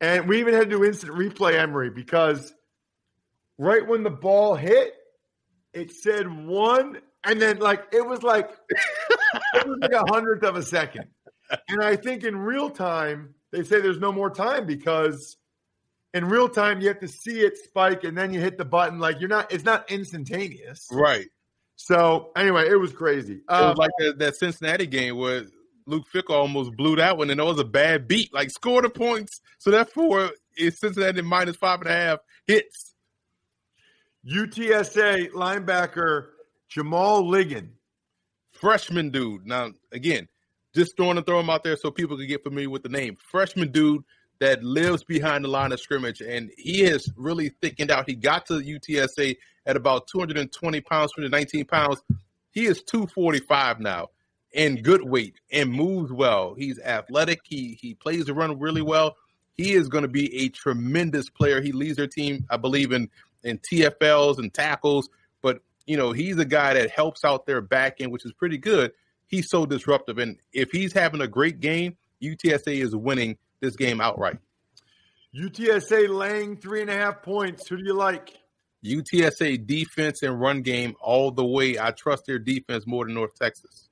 And 0.00 0.26
we 0.26 0.40
even 0.40 0.54
had 0.54 0.70
to 0.70 0.76
do 0.78 0.84
instant 0.84 1.12
replay 1.12 1.58
Emory 1.58 1.90
because 1.90 2.54
right 3.58 3.86
when 3.86 4.02
the 4.02 4.10
ball 4.10 4.54
hit, 4.54 4.94
it 5.74 5.92
said 5.92 6.26
one, 6.46 7.00
and 7.24 7.42
then 7.42 7.58
like 7.58 7.84
it 7.92 8.06
was 8.06 8.22
like 8.22 8.50
it 8.70 9.66
was 9.66 9.78
like 9.82 9.92
a 9.92 10.10
hundredth 10.10 10.42
of 10.42 10.56
a 10.56 10.62
second. 10.62 11.04
And 11.68 11.82
I 11.82 11.96
think 11.96 12.24
in 12.24 12.34
real 12.34 12.70
time, 12.70 13.34
they 13.50 13.62
say 13.62 13.80
there's 13.82 13.98
no 13.98 14.12
more 14.12 14.30
time 14.30 14.64
because 14.64 15.36
in 16.14 16.24
real 16.24 16.48
time 16.48 16.80
you 16.80 16.88
have 16.88 17.00
to 17.00 17.08
see 17.08 17.40
it 17.40 17.58
spike 17.58 18.04
and 18.04 18.16
then 18.16 18.32
you 18.32 18.40
hit 18.40 18.56
the 18.56 18.64
button. 18.64 18.98
Like 18.98 19.20
you're 19.20 19.28
not, 19.28 19.52
it's 19.52 19.64
not 19.64 19.90
instantaneous. 19.90 20.88
Right. 20.90 21.26
So 21.76 22.30
anyway, 22.36 22.68
it 22.70 22.76
was 22.76 22.92
crazy. 22.92 23.34
It 23.34 23.50
was 23.50 23.72
um, 23.72 23.76
like 23.76 23.90
that, 23.98 24.18
that 24.18 24.36
Cincinnati 24.36 24.86
game 24.86 25.16
where 25.16 25.44
Luke 25.88 26.06
Fickell 26.12 26.34
almost 26.34 26.76
blew 26.76 26.96
that 26.96 27.16
one, 27.16 27.30
and 27.30 27.40
it 27.40 27.44
was 27.44 27.58
a 27.58 27.64
bad 27.64 28.06
beat. 28.06 28.32
Like 28.32 28.50
score 28.50 28.82
the 28.82 28.90
points, 28.90 29.40
so 29.58 29.70
therefore 29.70 30.30
it's 30.54 30.78
Cincinnati 30.80 31.22
minus 31.22 31.56
five 31.56 31.80
and 31.80 31.88
a 31.88 31.92
half 31.92 32.18
hits. 32.46 32.94
UTSA 34.30 35.30
linebacker 35.30 36.26
Jamal 36.68 37.24
Ligon, 37.24 37.70
freshman 38.52 39.10
dude. 39.10 39.46
Now 39.46 39.70
again, 39.90 40.28
just 40.74 40.94
throwing 40.96 41.16
to 41.16 41.22
throw 41.22 41.40
him 41.40 41.48
out 41.48 41.64
there 41.64 41.76
so 41.76 41.90
people 41.90 42.18
can 42.18 42.26
get 42.26 42.44
familiar 42.44 42.68
with 42.68 42.82
the 42.82 42.90
name. 42.90 43.16
Freshman 43.30 43.72
dude 43.72 44.04
that 44.40 44.62
lives 44.62 45.02
behind 45.02 45.44
the 45.44 45.48
line 45.48 45.72
of 45.72 45.80
scrimmage, 45.80 46.20
and 46.20 46.50
he 46.58 46.80
has 46.80 47.08
really 47.16 47.48
thickened 47.62 47.90
out. 47.90 48.08
He 48.08 48.14
got 48.14 48.44
to 48.46 48.60
UTSA 48.60 49.36
at 49.64 49.76
about 49.76 50.06
220 50.08 50.80
pounds, 50.82 51.12
219 51.16 51.64
pounds. 51.64 52.02
He 52.50 52.66
is 52.66 52.82
245 52.82 53.80
now 53.80 54.08
and 54.54 54.82
good 54.82 55.02
weight 55.02 55.34
and 55.52 55.70
moves 55.70 56.12
well. 56.12 56.54
He's 56.54 56.78
athletic. 56.80 57.40
He 57.44 57.78
he 57.80 57.94
plays 57.94 58.26
the 58.26 58.34
run 58.34 58.58
really 58.58 58.82
well. 58.82 59.16
He 59.54 59.72
is 59.72 59.88
going 59.88 60.02
to 60.02 60.08
be 60.08 60.44
a 60.44 60.48
tremendous 60.48 61.28
player. 61.28 61.60
He 61.60 61.72
leads 61.72 61.96
their 61.96 62.06
team, 62.06 62.46
I 62.50 62.56
believe, 62.56 62.92
in 62.92 63.10
in 63.44 63.58
TFLs 63.58 64.38
and 64.38 64.52
tackles. 64.52 65.08
But 65.42 65.60
you 65.86 65.96
know, 65.96 66.12
he's 66.12 66.38
a 66.38 66.44
guy 66.44 66.74
that 66.74 66.90
helps 66.90 67.24
out 67.24 67.46
their 67.46 67.60
back 67.60 68.00
end, 68.00 68.12
which 68.12 68.24
is 68.24 68.32
pretty 68.32 68.58
good. 68.58 68.92
He's 69.26 69.50
so 69.50 69.66
disruptive, 69.66 70.18
and 70.18 70.38
if 70.52 70.70
he's 70.70 70.92
having 70.92 71.20
a 71.20 71.28
great 71.28 71.60
game, 71.60 71.96
UTSA 72.22 72.82
is 72.82 72.96
winning 72.96 73.36
this 73.60 73.76
game 73.76 74.00
outright. 74.00 74.38
UTSA 75.34 76.08
laying 76.08 76.56
three 76.56 76.80
and 76.80 76.90
a 76.90 76.94
half 76.94 77.22
points. 77.22 77.68
Who 77.68 77.76
do 77.76 77.84
you 77.84 77.92
like? 77.92 78.38
UTSA 78.84 79.66
defense 79.66 80.22
and 80.22 80.40
run 80.40 80.62
game 80.62 80.94
all 81.00 81.30
the 81.30 81.44
way. 81.44 81.78
I 81.78 81.90
trust 81.90 82.26
their 82.26 82.38
defense 82.38 82.86
more 82.86 83.04
than 83.04 83.14
North 83.14 83.34
Texas. 83.34 83.87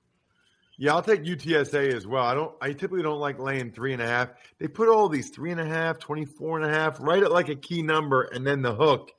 Yeah, 0.79 0.95
I'll 0.95 1.03
take 1.03 1.23
UTSA 1.23 1.95
as 1.95 2.07
well. 2.07 2.25
I 2.25 2.35
don't 2.35 2.55
I 2.61 2.69
typically 2.69 3.03
don't 3.03 3.19
like 3.19 3.39
laying 3.39 3.71
three 3.71 3.95
and 3.95 4.03
a 4.03 4.07
half. 4.07 4.29
They 4.59 4.69
put 4.69 4.89
all 4.89 5.09
these 5.09 5.31
three 5.31 5.51
and 5.51 5.61
a 5.61 5.65
half, 5.65 5.99
24 5.99 6.61
and 6.61 6.71
a 6.71 6.75
half, 6.75 7.01
right 7.01 7.23
at 7.23 7.33
like 7.33 7.49
a 7.49 7.55
key 7.55 7.81
number 7.83 8.23
and 8.23 8.47
then 8.47 8.61
the 8.63 8.75
hook. 8.75 9.13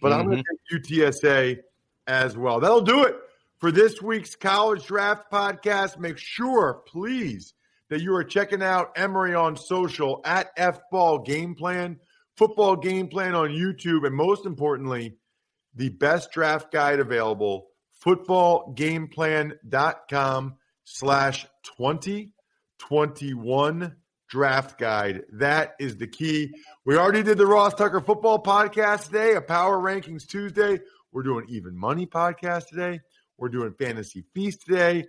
But 0.00 0.12
mm-hmm. 0.12 0.20
I'm 0.20 0.28
gonna 0.28 0.42
take 0.42 0.82
UTSA 0.82 1.60
as 2.06 2.36
well. 2.36 2.60
That'll 2.60 2.82
do 2.82 3.04
it 3.04 3.16
for 3.58 3.72
this 3.72 4.02
week's 4.02 4.36
college 4.36 4.84
draft 4.86 5.32
podcast. 5.32 5.98
Make 5.98 6.18
sure, 6.18 6.82
please, 6.86 7.54
that 7.88 8.02
you 8.02 8.14
are 8.14 8.24
checking 8.24 8.62
out 8.62 8.92
Emory 8.96 9.34
on 9.34 9.56
social 9.56 10.20
at 10.24 10.54
FBall 10.56 11.24
Game 11.24 11.54
Plan, 11.54 11.98
Football 12.36 12.76
Game 12.76 13.08
Plan 13.08 13.34
on 13.34 13.48
YouTube, 13.48 14.06
and 14.06 14.14
most 14.14 14.44
importantly, 14.44 15.16
the 15.74 15.88
best 15.88 16.32
draft 16.32 16.70
guide 16.70 17.00
available, 17.00 17.68
footballgameplan.com 18.04 20.57
slash 20.90 21.46
2021 21.76 23.94
draft 24.30 24.78
guide. 24.78 25.24
That 25.34 25.74
is 25.78 25.98
the 25.98 26.06
key. 26.06 26.54
We 26.86 26.96
already 26.96 27.22
did 27.22 27.36
the 27.38 27.46
Ross 27.46 27.74
Tucker 27.74 28.00
football 28.00 28.42
podcast 28.42 29.04
today, 29.06 29.34
a 29.34 29.42
power 29.42 29.78
rankings 29.78 30.26
Tuesday. 30.26 30.80
We're 31.12 31.24
doing 31.24 31.44
even 31.48 31.76
money 31.76 32.06
podcast 32.06 32.68
today. 32.68 33.00
We're 33.36 33.50
doing 33.50 33.74
fantasy 33.78 34.24
feast 34.34 34.64
today. 34.66 35.04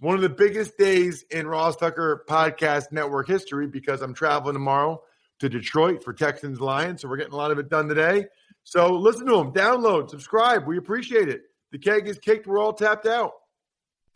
One 0.00 0.16
of 0.16 0.22
the 0.22 0.30
biggest 0.30 0.78
days 0.78 1.26
in 1.30 1.46
Ross 1.46 1.76
Tucker 1.76 2.24
podcast 2.28 2.90
network 2.90 3.28
history 3.28 3.66
because 3.66 4.00
I'm 4.00 4.14
traveling 4.14 4.54
tomorrow 4.54 5.02
to 5.40 5.50
Detroit 5.50 6.02
for 6.02 6.14
Texans 6.14 6.58
Lions. 6.60 7.02
So 7.02 7.08
we're 7.08 7.18
getting 7.18 7.34
a 7.34 7.36
lot 7.36 7.50
of 7.50 7.58
it 7.58 7.68
done 7.68 7.88
today. 7.88 8.24
So 8.64 8.94
listen 8.94 9.26
to 9.26 9.36
them, 9.36 9.52
download, 9.52 10.08
subscribe. 10.08 10.66
We 10.66 10.78
appreciate 10.78 11.28
it. 11.28 11.42
The 11.70 11.78
keg 11.78 12.08
is 12.08 12.18
kicked. 12.18 12.46
We're 12.46 12.58
all 12.58 12.72
tapped 12.72 13.04
out. 13.06 13.32